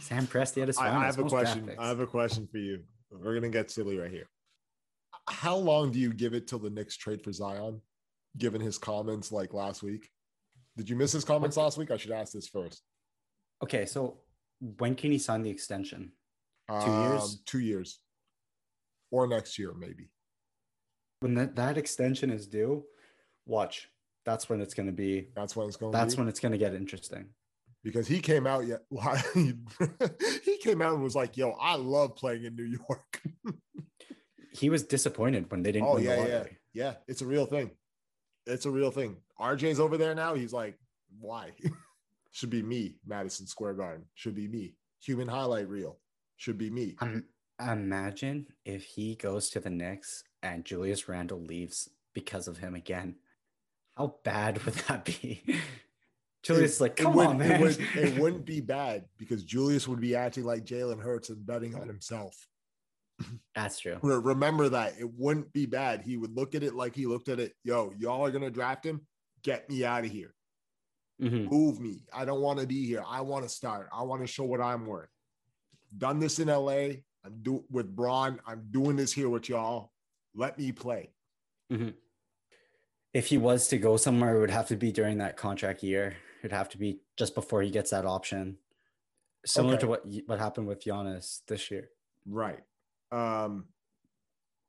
[0.00, 1.70] Sam Presti had his I, I have a question.
[1.78, 2.82] I have a question for you.
[3.10, 4.28] We're gonna get silly right here.
[5.28, 7.80] How long do you give it till the Knicks trade for Zion?
[8.38, 10.10] Given his comments like last week,
[10.76, 11.90] did you miss his comments last week?
[11.90, 12.82] I should ask this first.
[13.62, 14.18] Okay, so
[14.60, 16.12] when can he sign the extension?
[16.68, 17.22] Two years?
[17.22, 18.00] Um, two years,
[19.10, 20.10] or next year maybe.
[21.20, 22.84] When that, that extension is due,
[23.46, 23.88] watch.
[24.26, 25.28] That's when it's going to be.
[25.34, 25.92] That's when it's going.
[25.92, 26.20] That's be.
[26.20, 27.26] when it's going to get interesting.
[27.86, 28.80] Because he came out yet.
[30.44, 33.22] he came out and was like, "Yo, I love playing in New York."
[34.50, 36.94] He was disappointed when they didn't oh yeah, yeah, yeah.
[37.06, 37.72] It's a real thing.
[38.46, 39.18] It's a real thing.
[39.38, 40.32] RJ's over there now.
[40.32, 40.78] He's like,
[41.20, 41.50] "Why?"
[42.30, 42.96] Should be me.
[43.06, 44.06] Madison Square Garden.
[44.14, 44.76] Should be me.
[45.04, 45.98] Human highlight reel.
[46.36, 46.96] Should be me.
[47.02, 47.24] Um,
[47.60, 53.16] imagine if he goes to the Knicks and Julius Randle leaves because of him again.
[53.94, 55.42] How bad would that be?
[56.46, 57.60] Julius is like, It come on, It, man.
[57.60, 61.74] would, it wouldn't be bad because Julius would be acting like Jalen Hurts and betting
[61.74, 62.36] on himself.
[63.54, 63.98] That's true.
[64.02, 64.94] Remember that.
[65.00, 66.02] It wouldn't be bad.
[66.02, 67.52] He would look at it like he looked at it.
[67.64, 69.00] Yo, y'all are gonna draft him.
[69.42, 70.34] Get me out of here.
[71.22, 71.50] Mhm.
[71.50, 72.04] Move me.
[72.12, 73.02] I don't want to be here.
[73.06, 73.88] I want to start.
[73.90, 75.08] I want to show what I'm worth.
[75.96, 77.00] Done this in LA.
[77.24, 78.38] I'm do with Braun.
[78.46, 79.92] I'm doing this here with y'all.
[80.34, 81.10] Let me play.
[83.14, 86.16] If he was to go somewhere, it would have to be during that contract year.
[86.46, 88.58] It'd have to be just before he gets that option.
[89.44, 89.80] Similar Okay.
[89.80, 91.90] to what what happened with Giannis this year.
[92.24, 92.60] Right.
[93.10, 93.66] Um,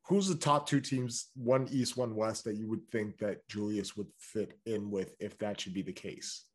[0.08, 3.96] who's the top two teams, one East, one West, that you would think that Julius
[3.96, 6.46] would fit in with if that should be the case?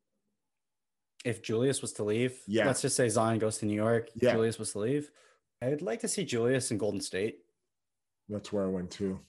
[1.24, 2.66] If Julius was to leave, Yeah.
[2.66, 4.10] let's just say Zion goes to New York.
[4.14, 4.32] Yeah.
[4.32, 5.10] Julius was to leave.
[5.62, 7.38] I'd like to see Julius in Golden State.
[8.28, 9.20] That's where I went to.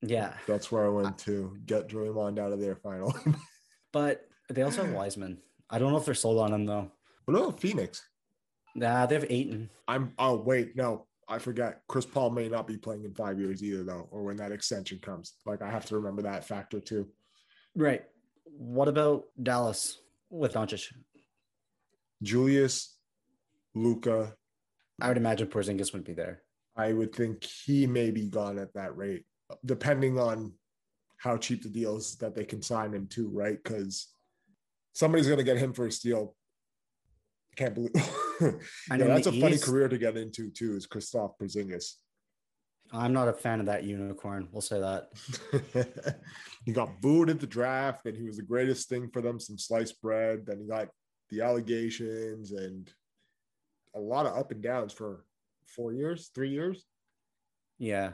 [0.00, 1.58] Yeah, That's where I went to.
[1.66, 3.14] Get Draymond out of there finally.
[3.92, 5.38] but they also have Wiseman.
[5.70, 6.90] I don't know if they're sold on him though.
[7.24, 8.02] what about Phoenix?
[8.74, 9.70] Nah, they have Ayton.
[9.86, 11.80] I'm oh wait, no, I forgot.
[11.88, 14.98] Chris Paul may not be playing in five years either, though, or when that extension
[14.98, 15.34] comes.
[15.44, 17.08] Like I have to remember that factor too.
[17.76, 18.04] Right.
[18.44, 20.92] What about Dallas with Doncic?
[22.22, 22.96] Julius,
[23.74, 24.34] Luka,
[25.00, 26.42] I would imagine Porzingis wouldn't be there.
[26.76, 29.24] I would think he may be gone at that rate,
[29.64, 30.52] depending on
[31.18, 33.62] how cheap the deals that they can sign him to, right?
[33.62, 34.08] Because
[34.92, 36.34] somebody's gonna get him for a steal.
[37.56, 37.92] Can't believe
[38.40, 38.52] yeah,
[38.90, 41.94] that's a the funny career to get into too, is Kristaps Porzingis.
[42.92, 44.48] I'm not a fan of that unicorn.
[44.50, 45.10] We'll say that.
[46.64, 49.58] he got booed at the draft, and he was the greatest thing for them, some
[49.58, 50.46] sliced bread.
[50.46, 50.88] Then he got
[51.30, 52.90] the allegations and
[53.94, 55.24] a lot of up and downs for
[55.66, 56.86] four years, three years.
[57.78, 58.12] Yeah.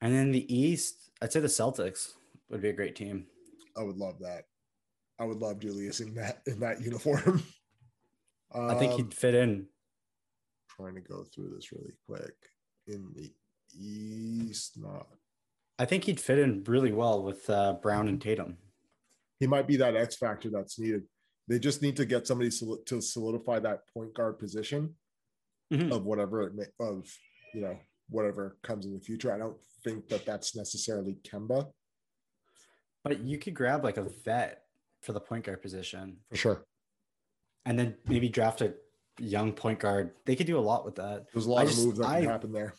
[0.00, 2.12] And then the East, I'd say the Celtics
[2.48, 3.26] would be a great team.
[3.76, 4.44] I would love that.
[5.20, 7.42] I would love Julius in that in that uniform.
[8.52, 9.66] I think Um, he'd fit in.
[10.76, 12.34] trying to go through this really quick.
[12.88, 13.30] In the
[13.78, 15.06] East, not
[15.78, 18.56] I think he'd fit in really well with uh, Brown and Tatum.
[19.38, 21.02] he might be that X factor that's needed.
[21.48, 24.96] They just need to get somebody soli- to solidify that point guard position
[25.72, 25.92] Mhm.
[25.94, 27.06] of whatever it may, of
[27.54, 29.32] you know whatever comes in the future.
[29.32, 31.70] I don't think that that's necessarily Kemba
[33.04, 34.64] But you could grab like a vet
[35.02, 36.64] for the point guard position for sure.
[37.64, 38.74] and then maybe draft a
[39.18, 40.12] young point guard.
[40.26, 41.26] They could do a lot with that.
[41.32, 42.74] There's a lot I of just- moves that I- can happen there.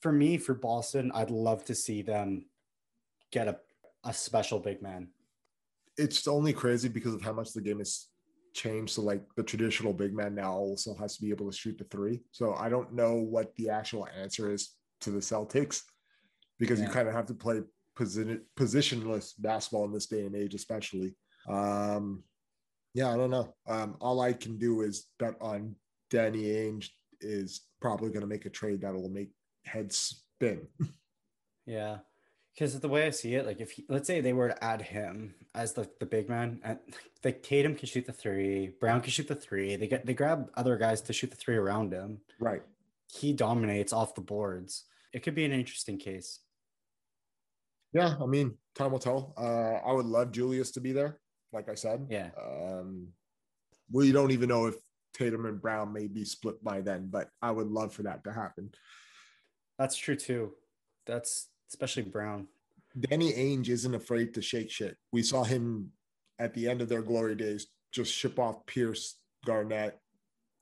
[0.00, 2.46] For me, for Boston, I'd love to see them
[3.32, 3.58] get a,
[4.02, 5.08] a special big man.
[5.98, 8.06] It's only crazy because of how much the game has
[8.54, 8.94] changed.
[8.94, 11.84] So like the traditional big man now also has to be able to shoot the
[11.84, 12.22] three.
[12.32, 14.70] So I don't know what the actual answer is
[15.02, 15.82] to the Celtics
[16.58, 16.86] because yeah.
[16.86, 17.60] you kind of have to play
[18.00, 21.14] position positionless basketball in this day and age, especially.
[21.46, 22.24] Um,
[22.94, 23.54] yeah, I don't know.
[23.68, 25.76] Um, all I can do is bet on
[26.08, 26.88] Danny Ainge
[27.20, 29.32] is probably going to make a trade that will make
[29.66, 30.66] heads spin.
[31.66, 31.98] yeah,
[32.54, 34.80] because the way I see it, like if he, let's say they were to add
[34.80, 36.78] him as the, the big man, and
[37.22, 39.76] like Tatum can shoot the three, Brown can shoot the three.
[39.76, 42.22] They get they grab other guys to shoot the three around him.
[42.40, 42.62] Right.
[43.12, 44.84] He dominates off the boards.
[45.12, 46.40] It could be an interesting case.
[47.92, 49.34] Yeah, I mean, time will tell.
[49.36, 51.18] Uh, I would love Julius to be there,
[51.52, 52.06] like I said.
[52.08, 52.30] Yeah.
[52.40, 53.08] Um,
[53.90, 54.76] we don't even know if
[55.14, 58.32] Tatum and Brown may be split by then, but I would love for that to
[58.32, 58.70] happen.
[59.78, 60.52] That's true too.
[61.06, 62.46] That's especially Brown.
[62.98, 64.96] Danny Ainge isn't afraid to shake shit.
[65.12, 65.90] We saw him
[66.38, 69.98] at the end of their glory days just ship off Pierce, Garnett,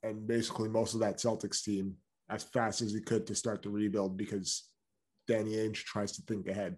[0.03, 1.97] and basically most of that Celtics team
[2.31, 4.69] as fast as he could to start the rebuild because
[5.27, 6.77] Danny Ainge tries to think ahead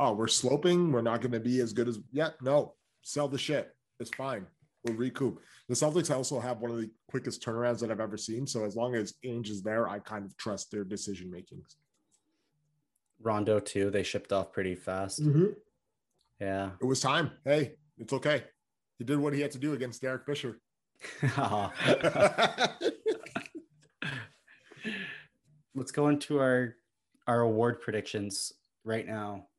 [0.00, 0.90] oh, we're sloping.
[0.90, 3.76] We're not going to be as good as, yeah, no, sell the shit.
[4.00, 4.46] It's fine.
[4.84, 5.40] We'll recoup.
[5.68, 8.46] The Celtics also have one of the quickest turnarounds that I've ever seen.
[8.46, 11.76] So as long as Ainge is there, I kind of trust their decision makings.
[13.20, 13.90] Rondo too.
[13.90, 15.22] They shipped off pretty fast.
[15.22, 15.48] Mm-hmm.
[16.40, 17.32] Yeah, it was time.
[17.44, 18.44] Hey, it's okay.
[18.98, 20.58] He did what he had to do against Derek Fisher.
[25.74, 26.76] Let's go into our
[27.26, 29.49] our award predictions right now.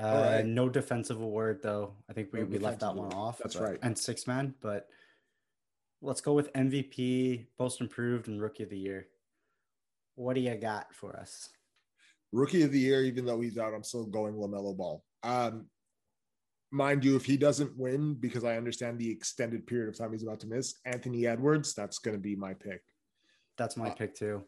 [0.00, 0.46] Uh, right.
[0.46, 1.92] No defensive award though.
[2.08, 3.38] I think we, no we left that one off.
[3.38, 3.78] That's but, right.
[3.82, 4.88] And six man, but
[6.00, 9.08] let's go with MVP, most improved, and rookie of the year.
[10.14, 11.48] What do you got for us?
[12.32, 15.04] Rookie of the year, even though he's out, I'm still going LaMelo Ball.
[15.22, 15.66] Um,
[16.70, 20.22] mind you, if he doesn't win, because I understand the extended period of time he's
[20.22, 22.82] about to miss, Anthony Edwards, that's going to be my pick.
[23.58, 24.44] That's my uh, pick too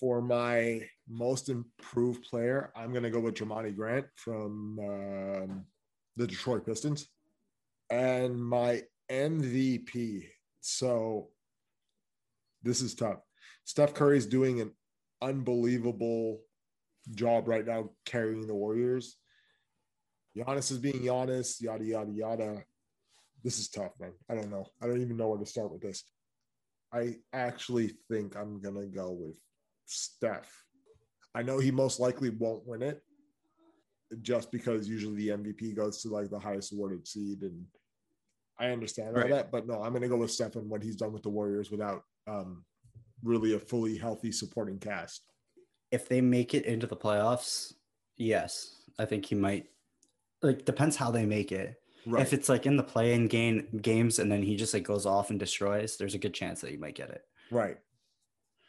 [0.00, 5.64] for my most improved player, I'm going to go with Jerami Grant from um,
[6.16, 7.08] the Detroit Pistons.
[7.90, 10.26] And my MVP.
[10.60, 11.28] So
[12.62, 13.18] this is tough.
[13.64, 14.72] Steph Curry is doing an
[15.20, 16.40] unbelievable
[17.14, 19.16] job right now carrying the Warriors.
[20.36, 22.64] Giannis is being Giannis, yada, yada, yada.
[23.42, 24.12] This is tough, man.
[24.28, 24.66] I don't know.
[24.82, 26.02] I don't even know where to start with this.
[26.92, 29.38] I actually think I'm going to go with
[29.86, 30.50] Steph.
[31.34, 33.02] I know he most likely won't win it
[34.22, 37.42] just because usually the MVP goes to like the highest awarded seed.
[37.42, 37.64] And
[38.58, 39.30] I understand right.
[39.30, 41.22] all that, but no, I'm going to go with Steph and what he's done with
[41.22, 42.64] the Warriors without um,
[43.22, 45.22] really a fully healthy supporting cast.
[45.90, 47.74] If they make it into the playoffs,
[48.16, 49.66] yes, I think he might.
[50.42, 51.80] Like, depends how they make it.
[52.06, 52.20] Right.
[52.20, 55.30] If it's like in the play-in game games and then he just like goes off
[55.30, 57.22] and destroys, there's a good chance that he might get it.
[57.50, 57.78] Right.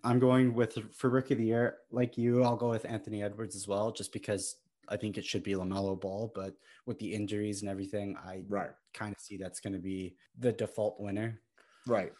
[0.05, 3.55] I'm going with for rookie of the year, like you, I'll go with Anthony Edwards
[3.55, 6.31] as well, just because I think it should be LaMelo Ball.
[6.33, 6.53] But
[6.85, 8.69] with the injuries and everything, I right.
[8.93, 11.41] kind of see that's going to be the default winner.
[11.87, 12.13] Right.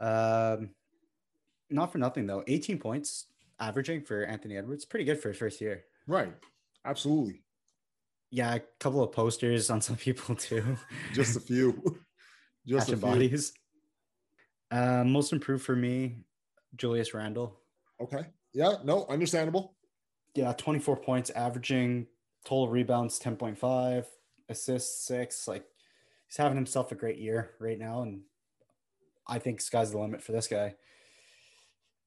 [0.00, 0.70] Um,
[1.70, 2.42] not for nothing though.
[2.48, 3.26] 18 points
[3.60, 5.84] averaging for Anthony Edwards, pretty good for his first year.
[6.08, 6.32] Right.
[6.84, 7.42] Absolutely.
[8.30, 10.76] Yeah, a couple of posters on some people too.
[11.14, 12.00] Just a few.
[12.66, 13.06] Just a few.
[13.06, 13.52] bodies.
[14.72, 16.16] Uh, most improved for me,
[16.74, 17.56] Julius Randle.
[18.00, 18.26] Okay.
[18.52, 18.74] Yeah.
[18.84, 19.74] No, understandable.
[20.34, 22.06] Yeah, 24 points, averaging
[22.44, 24.04] total rebounds 10.5,
[24.48, 25.48] assists six.
[25.48, 25.64] Like
[26.26, 28.22] he's having himself a great year right now, and
[29.26, 30.74] I think sky's the limit for this guy.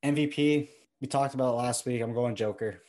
[0.03, 0.70] MVP.
[1.01, 2.01] We talked about last week.
[2.01, 2.82] I'm going Joker.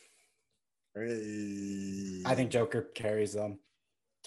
[0.95, 2.21] Hey.
[2.25, 3.59] I think Joker carries them.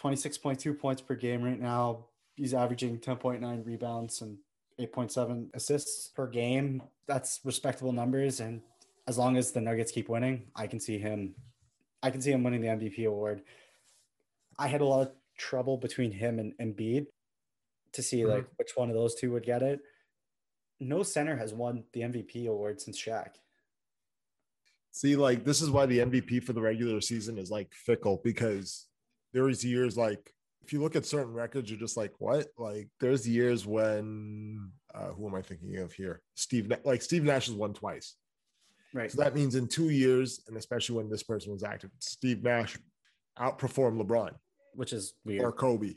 [0.00, 2.06] 26.2 points per game right now.
[2.34, 4.38] He's averaging 10.9 rebounds and
[4.80, 6.82] 8.7 assists per game.
[7.06, 8.40] That's respectable numbers.
[8.40, 8.60] And
[9.06, 11.34] as long as the Nuggets keep winning, I can see him.
[12.02, 13.42] I can see him winning the MVP award.
[14.58, 17.06] I had a lot of trouble between him and Embiid
[17.92, 18.30] to see mm-hmm.
[18.30, 19.80] like which one of those two would get it.
[20.80, 23.30] No center has won the MVP award since Shaq.
[24.90, 28.86] See, like this is why the MVP for the regular season is like fickle because
[29.32, 30.33] there is years like
[30.64, 32.46] if you look at certain records, you're just like, what?
[32.56, 36.22] Like, there's years when, uh, who am I thinking of here?
[36.34, 38.14] Steve, like Steve Nash has won twice.
[38.94, 39.10] Right.
[39.10, 42.78] So that means in two years, and especially when this person was active, Steve Nash
[43.38, 44.30] outperformed LeBron,
[44.72, 45.94] which is weird, or Kobe.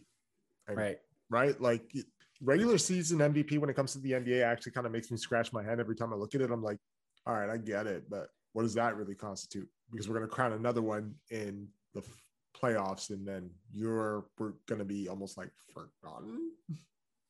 [0.68, 0.98] And, right.
[1.30, 1.60] Right.
[1.62, 1.94] Like
[2.42, 5.54] regular season MVP when it comes to the NBA actually kind of makes me scratch
[5.54, 6.52] my head every time I look at it.
[6.52, 6.80] I'm like,
[7.26, 9.70] all right, I get it, but what does that really constitute?
[9.92, 12.04] Because we're going to crown another one in the
[12.62, 16.52] playoffs and then you're going to be almost like forgotten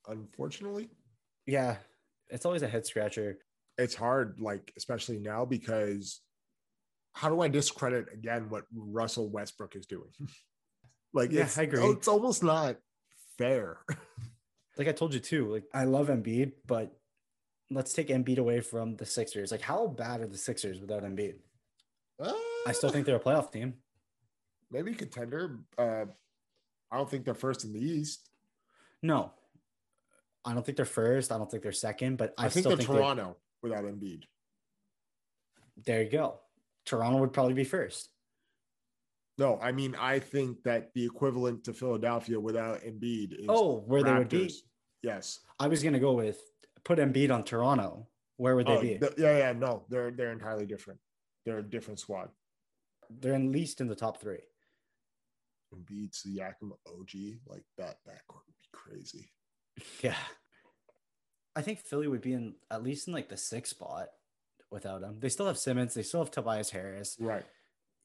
[0.08, 0.90] unfortunately.
[1.46, 1.78] Yeah,
[2.30, 3.40] it's always a head scratcher.
[3.78, 6.22] It's hard, like, especially now, because
[7.14, 10.10] how do I discredit again what Russell Westbrook is doing?
[11.14, 11.84] like, Yeah, it's, I agree.
[11.86, 12.78] It's almost not
[13.38, 13.80] fair.
[14.78, 16.96] Like I told you too, like I love Embiid, but
[17.72, 19.52] let's take Embiid away from the Sixers.
[19.52, 21.38] Like, how bad are the Sixers without Embiid?
[22.22, 22.32] Uh,
[22.68, 23.74] I still think they're a playoff team.
[24.72, 25.60] Maybe contender.
[25.78, 26.06] Uh,
[26.92, 28.30] I don't think they're first in the East.
[29.04, 29.32] No,
[30.46, 31.32] I don't think they're first.
[31.32, 33.84] I don't think they're second, but I, I, think still they're think they're- Toronto without
[33.84, 34.24] Embiid.
[35.86, 36.40] there you go.
[36.86, 38.10] Toronto would probably be first.
[39.38, 44.02] No, I mean I think that the equivalent to Philadelphia without Embiid is Oh, where
[44.02, 44.52] they would be.
[45.04, 45.40] Yes.
[45.60, 46.40] I was gonna go with
[46.84, 48.08] put Embiid on Toronto.
[48.38, 48.98] Where would they Oh, be?
[48.98, 51.00] th- yeah, yeah, no, they're they're entirely different.
[51.46, 52.30] They're a different squad.
[53.10, 54.40] They're at least in the top three.
[55.74, 59.32] Embiid, Siakam, OG, like that backcourt would be crazy.
[60.02, 60.16] Yeah.
[61.56, 64.08] I think Philly would be in at least in like the sixth spot
[64.72, 65.18] without him.
[65.20, 65.94] They still have Simmons.
[65.94, 67.18] They still have Tobias Harris.
[67.20, 67.46] Right.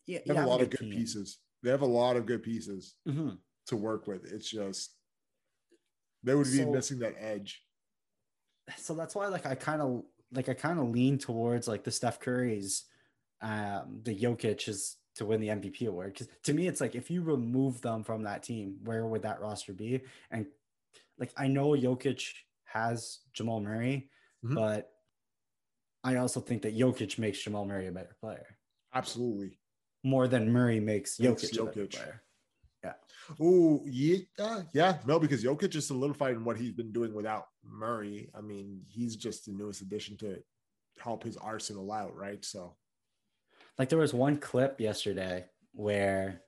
[0.06, 1.38] Yeah, They have a lot of good pieces.
[1.62, 3.30] They have a lot of good pieces hmm
[3.68, 4.24] to work with.
[4.32, 4.96] It's just
[6.24, 7.62] they would be So- missing that edge.
[8.76, 10.02] So that's why, like, I kind of
[10.32, 12.82] like I kind of lean towards like the Steph Currys,
[13.40, 16.12] um, the Jokic is to win the MVP award.
[16.14, 19.40] Because to me, it's like if you remove them from that team, where would that
[19.40, 20.00] roster be?
[20.30, 20.46] And
[21.18, 22.32] like I know Jokic
[22.64, 24.10] has Jamal Murray,
[24.44, 24.54] Mhm.
[24.54, 24.90] but
[26.04, 28.58] I also think that Jokic makes Jamal Murray a better player.
[28.94, 29.58] Absolutely.
[30.04, 31.94] more than Murray makes Jokic, a better Jokic.
[31.94, 32.22] player.
[32.82, 32.94] Yeah.
[33.38, 35.00] Oh, yeah, yeah.
[35.06, 38.28] No, because Jokic is solidified in what he's been doing without Murray.
[38.34, 40.42] I mean, he's just the newest addition to
[40.98, 42.44] help his arsenal out, right?
[42.44, 42.76] So
[43.78, 46.42] Like there was one clip yesterday where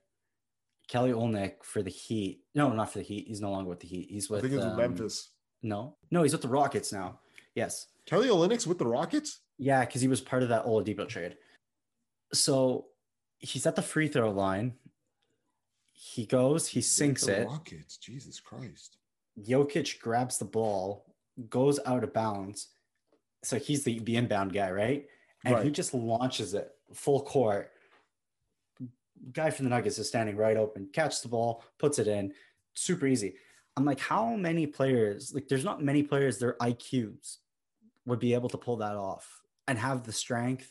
[0.87, 2.41] Kelly Olynyk for the Heat.
[2.53, 3.27] No, not for the Heat.
[3.27, 4.09] He's no longer with the Heat.
[4.09, 5.29] He's I with think it's with um, Memphis.
[5.63, 7.19] No, no, he's with the Rockets now.
[7.55, 9.39] Yes, Kelly Olynyk's with the Rockets.
[9.57, 11.37] yeah, because he was part of that Oladipo trade.
[12.33, 12.87] So
[13.39, 14.73] he's at the free throw line.
[15.93, 17.47] He goes, he sinks the it.
[17.47, 17.97] Rockets.
[17.97, 18.97] Jesus Christ.
[19.39, 21.05] Jokic grabs the ball,
[21.49, 22.67] goes out of bounds.
[23.43, 25.05] So he's the, the inbound guy, right?
[25.45, 27.71] And he just launches it full court.
[29.31, 32.33] Guy from the Nuggets is standing right open, catches the ball, puts it in.
[32.73, 33.35] Super easy.
[33.77, 37.37] I'm like, how many players, like, there's not many players, their IQs
[38.05, 40.69] would be able to pull that off and have the strength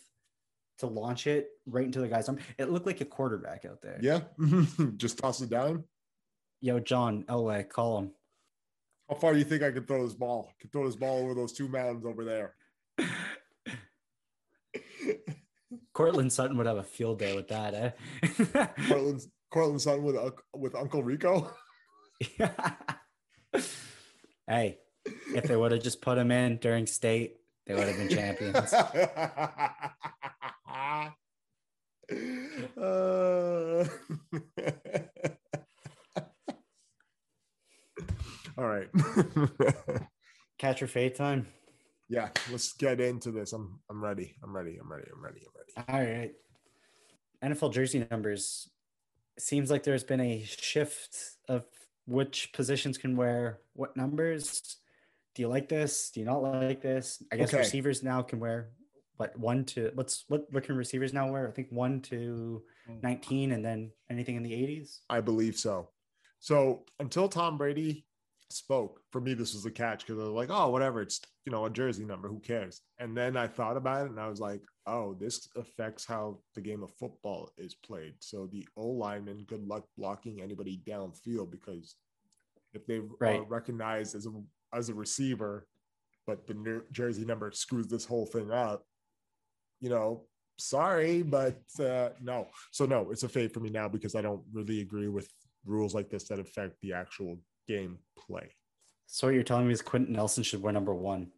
[0.78, 2.38] to launch it right into the guy's arm.
[2.58, 3.98] It looked like a quarterback out there.
[4.00, 4.20] Yeah.
[4.96, 5.84] just toss it down.
[6.60, 8.10] Yo, John Elway, call him.
[9.08, 10.48] How far do you think I could throw this ball?
[10.50, 12.54] I could throw this ball over those two mountains over there.
[15.94, 17.90] Courtland Sutton would have a field day with that, eh?
[18.88, 21.50] Courtland's Courtland's son with Unc- with Uncle Rico.
[24.48, 24.78] hey,
[25.34, 27.36] if they would have just put him in during state,
[27.66, 28.74] they would have been champions.
[32.76, 33.86] Uh,
[38.58, 38.88] All right.
[40.58, 41.46] Catch your fade time.
[42.08, 43.52] Yeah, let's get into this.
[43.52, 44.36] I'm I'm ready.
[44.42, 44.76] I'm ready.
[44.80, 45.08] I'm ready.
[45.12, 45.40] I'm ready.
[45.76, 46.08] I'm ready.
[46.08, 46.32] All right.
[47.42, 48.68] NFL jersey numbers.
[49.38, 51.16] Seems like there's been a shift
[51.48, 51.64] of
[52.06, 54.76] which positions can wear what numbers.
[55.34, 56.10] Do you like this?
[56.10, 57.22] Do you not like this?
[57.32, 57.58] I guess Okay.
[57.58, 58.70] receivers now can wear
[59.16, 61.48] what one to what's what what can receivers now wear?
[61.48, 62.62] I think one to
[63.02, 65.00] nineteen, and then anything in the eighties.
[65.10, 65.90] I believe so.
[66.38, 68.06] So until Tom Brady
[68.50, 71.02] spoke, for me, this was a catch because I was like, oh, whatever.
[71.02, 72.28] It's, you know, a jersey number.
[72.28, 72.80] Who cares?
[72.98, 76.60] And then I thought about it and I was like, oh, this affects how the
[76.60, 78.14] game of football is played.
[78.20, 81.96] So the O lineman, good luck blocking anybody downfield because
[82.72, 84.32] if they are recognized as a,
[84.74, 85.66] as a receiver,
[86.26, 88.84] but the ner- jersey number screws this whole thing up,
[89.80, 90.24] you know,
[90.58, 92.48] sorry, but uh, no.
[92.72, 95.28] So no, it's a fade for me now because I don't really agree with
[95.64, 98.50] rules like this that affect the actual game play.
[99.06, 101.30] So what you're telling me is Quenton Nelson should wear number one.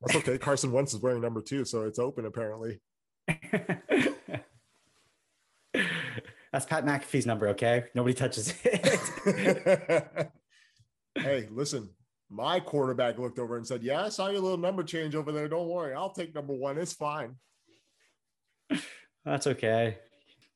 [0.00, 0.38] That's okay.
[0.44, 2.80] Carson Wentz is wearing number two, so it's open apparently.
[6.52, 7.84] That's Pat McAfee's number, okay?
[7.94, 8.98] Nobody touches it.
[11.18, 11.90] hey, listen,
[12.30, 15.48] my quarterback looked over and said, Yeah, I saw your little number change over there.
[15.48, 16.78] Don't worry, I'll take number one.
[16.78, 17.36] It's fine.
[19.24, 19.98] That's okay.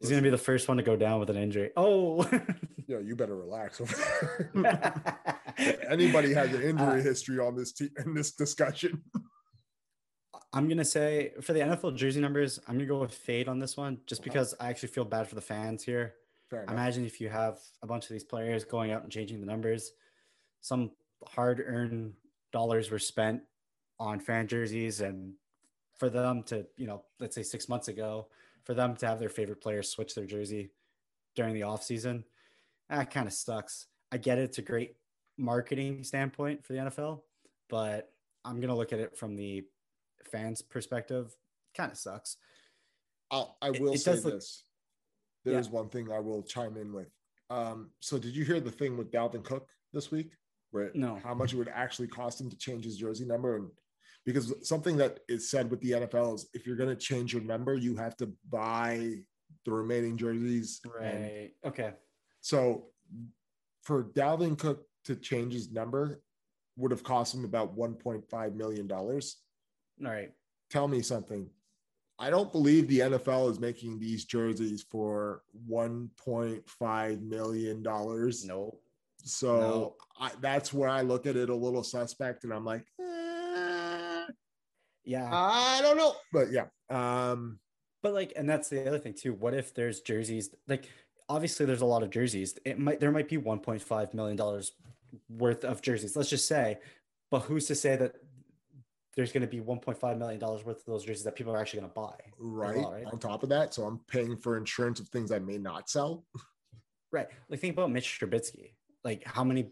[0.01, 1.71] He's gonna be the first one to go down with an injury.
[1.77, 2.23] Oh,
[2.91, 3.95] Yeah, you better relax over
[4.55, 5.38] there.
[5.88, 9.01] Anybody has an injury Uh, history on this team in this discussion.
[10.53, 13.76] I'm gonna say for the NFL jersey numbers, I'm gonna go with fade on this
[13.76, 16.14] one, just because I actually feel bad for the fans here.
[16.68, 19.93] Imagine if you have a bunch of these players going out and changing the numbers.
[20.61, 20.91] some
[21.28, 22.12] hard-earned
[22.51, 23.43] dollars were spent
[24.01, 25.34] on fan jerseys, and
[25.97, 28.26] for them to, you know, let's say six months ago,
[28.64, 30.72] for them to have their favorite players switch their jersey
[31.36, 32.24] during the off season,
[32.99, 33.86] that kind of sucks.
[34.12, 34.97] I get it; it's a great
[35.38, 37.20] marketing standpoint for the NFL,
[37.68, 38.12] but
[38.45, 39.64] I'm gonna look at it from the
[40.30, 41.34] fans' perspective.
[41.76, 42.36] Kind of sucks.
[43.30, 44.64] I'll, I will it say look- this.
[45.45, 47.09] There's one thing I will chime in with.
[47.49, 50.32] Um, so did you hear the thing with Dalvin Cook this week?
[50.70, 51.16] Where No.
[51.24, 53.57] how much it would actually cost him to change his jersey number?
[53.57, 53.70] And
[54.26, 57.43] because something that is said with the NFL is if you're going to change your
[57.43, 59.14] number, you have to buy
[59.64, 60.80] the remaining jerseys.
[60.84, 61.53] Right.
[61.64, 61.93] Okay.
[62.41, 62.86] So
[63.82, 66.22] for Dalvin Cook to change his number
[66.76, 69.36] would have cost him about 1.5 million dollars.
[70.05, 70.30] All right.
[70.70, 71.49] Tell me something.
[72.18, 78.45] I don't believe the NFL is making these jerseys for 1.5 million dollars.
[78.45, 78.78] No.
[79.24, 79.95] So No.
[80.18, 84.26] I, that's where I look at it a little suspect, and I'm like, eh,
[85.05, 85.28] Yeah.
[85.32, 87.59] I don't know, but yeah, um,
[88.03, 89.34] But like, and that's the other thing too.
[89.34, 90.55] What if there's jerseys?
[90.68, 90.88] Like,
[91.31, 92.59] obviously, there's a lot of jerseys.
[92.64, 94.72] It might there might be 1.5 million dollars
[95.28, 96.16] worth of jerseys.
[96.16, 96.78] Let's just say,
[97.31, 98.16] but who's to say that
[99.16, 101.81] there's going to be 1.5 million dollars worth of those jerseys that people are actually
[101.81, 102.14] going to buy?
[102.39, 103.07] right, well, right?
[103.07, 106.24] on top of that, so I'm paying for insurance of things I may not sell.
[107.12, 107.26] Right.
[107.49, 108.74] Like, think about Mitch Trubisky.
[109.03, 109.70] Like, how many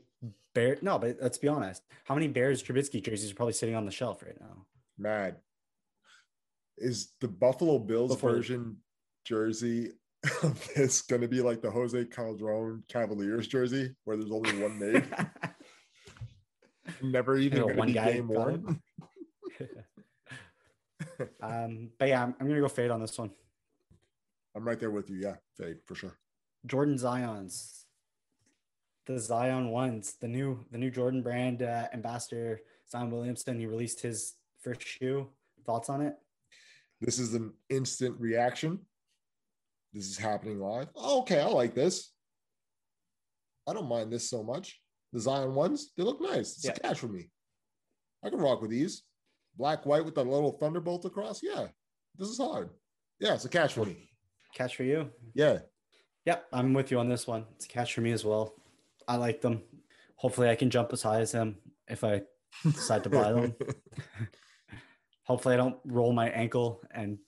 [0.55, 0.77] Bear?
[0.83, 1.83] No, but let's be honest.
[2.03, 4.65] How many Bears Trubisky jerseys are probably sitting on the shelf right now?
[4.99, 5.37] Mad
[6.79, 8.77] is the Buffalo Bills Before- version
[9.25, 9.93] jersey
[10.75, 15.05] this going to be like the Jose Calderon Cavaliers jersey, where there's only one made,
[17.03, 18.81] never even going to one be guy game worn.
[21.43, 23.31] um, but yeah, I'm, I'm gonna go fade on this one.
[24.57, 25.17] I'm right there with you.
[25.17, 26.19] Yeah, fade for sure.
[26.67, 27.87] Jordan Zion's,
[29.07, 32.61] the Zion ones, the new the new Jordan brand uh, ambassador
[32.91, 33.59] Zion Williamson.
[33.59, 35.29] He released his first shoe.
[35.65, 36.15] Thoughts on it?
[37.01, 38.81] This is an instant reaction.
[39.93, 40.89] This is happening live.
[40.95, 42.13] Oh, okay, I like this.
[43.67, 44.81] I don't mind this so much.
[45.13, 46.57] The Zion ones, they look nice.
[46.57, 46.73] It's Yeah.
[46.73, 47.31] a catch for me.
[48.23, 49.03] I can rock with these.
[49.57, 51.43] Black, white with the little thunderbolt across.
[51.43, 51.69] Yeah,
[52.17, 52.71] this is hard.
[53.19, 54.11] Yeah, it's a catch for me.
[54.55, 55.11] Catch for you.
[55.35, 55.61] Yeah,
[56.27, 57.47] Yep, I'm with you on this one.
[57.57, 58.55] It's a catch for me as well.
[59.07, 59.63] I like them.
[60.17, 61.57] Hopefully, I can jump as high as him
[61.89, 62.23] if I
[62.65, 63.55] decide to buy them.
[65.25, 67.19] Hopefully, I don't roll my ankle and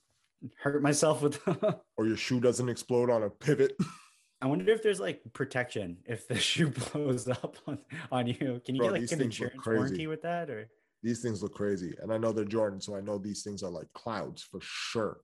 [0.61, 1.57] hurt myself with them.
[1.97, 3.75] or your shoe doesn't explode on a pivot.
[4.43, 7.77] I wonder if there's like protection if the shoe blows up on,
[8.11, 8.59] on you.
[8.65, 9.77] Can you Bro, get like an insurance crazy.
[9.77, 10.49] warranty with that?
[10.49, 10.67] Or
[11.03, 11.95] These things look crazy.
[12.01, 15.19] And I know they're Jordan, so I know these things are like clouds for sure.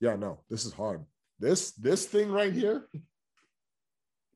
[0.00, 1.04] Yeah, no, this is hard.
[1.38, 2.86] This this thing right here.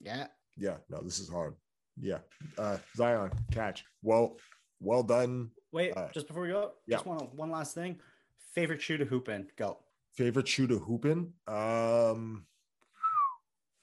[0.01, 1.55] yeah, Yeah, no, this is hard.
[2.01, 2.19] Yeah.
[2.57, 3.85] Uh Zion, catch.
[4.03, 4.37] Well,
[4.81, 5.51] well done.
[5.73, 6.97] wait, Uh, just before we go, yeah.
[6.97, 8.01] just want one last thing.
[8.55, 9.47] Favorite shoe to hoop in?
[9.57, 9.79] Go.
[10.17, 11.33] Favorite shoe to hoop in?
[11.47, 12.47] Um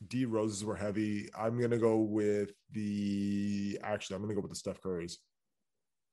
[0.07, 1.29] D roses were heavy.
[1.38, 5.19] I'm gonna go with the actually I'm gonna go with the Steph Curry's.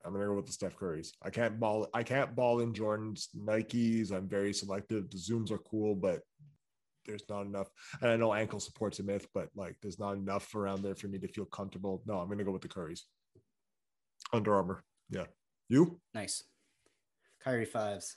[0.05, 1.15] I'm gonna go with the Steph Curry's.
[1.23, 4.13] I can't ball I can't ball in Jordan's Nikes.
[4.13, 5.11] I'm very selective.
[5.11, 6.21] The zooms are cool, but
[7.07, 7.69] there's not enough.
[8.03, 11.09] And I know ankle support's a myth, but like there's not enough around there for
[11.09, 12.03] me to feel comfortable.
[12.07, 13.07] No, I'm gonna go with the Curry's.
[14.33, 14.85] Under Armour.
[15.11, 15.25] Yeah.
[15.69, 16.01] You?
[16.15, 16.45] Nice.
[17.43, 18.17] Kyrie fives.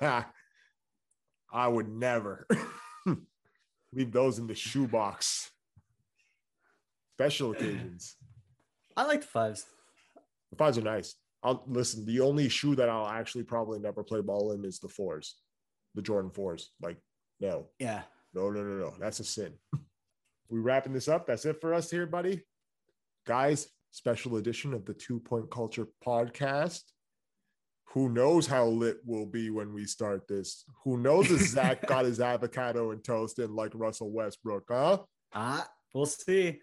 [1.52, 2.46] I would never
[3.92, 5.50] leave those in the shoebox.
[7.16, 8.16] Special occasions.
[8.96, 9.66] I like the fives.
[10.50, 11.14] The fives are nice.
[11.42, 12.04] I'll listen.
[12.04, 15.36] The only shoe that I'll actually probably never play ball in is the fours,
[15.94, 16.72] the Jordan fours.
[16.82, 16.98] Like,
[17.40, 18.02] no, Yeah.
[18.34, 18.94] no, no, no, no.
[18.98, 19.54] That's a sin.
[20.48, 21.26] we wrapping this up.
[21.26, 22.42] That's it for us here, buddy.
[23.26, 26.82] Guys, special edition of the Two Point Culture podcast.
[27.92, 30.64] Who knows how lit we'll be when we start this?
[30.84, 34.98] Who knows if Zach got his avocado and toast in like Russell Westbrook, huh?
[35.32, 36.60] Ah, we'll see.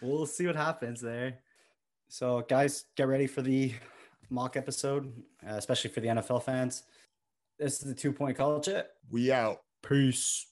[0.00, 1.38] We'll see what happens there.
[2.08, 3.74] So, guys, get ready for the
[4.30, 5.12] mock episode,
[5.46, 6.84] uh, especially for the NFL fans.
[7.58, 8.84] This is the two point culture.
[9.10, 9.58] We out.
[9.82, 10.46] Peace.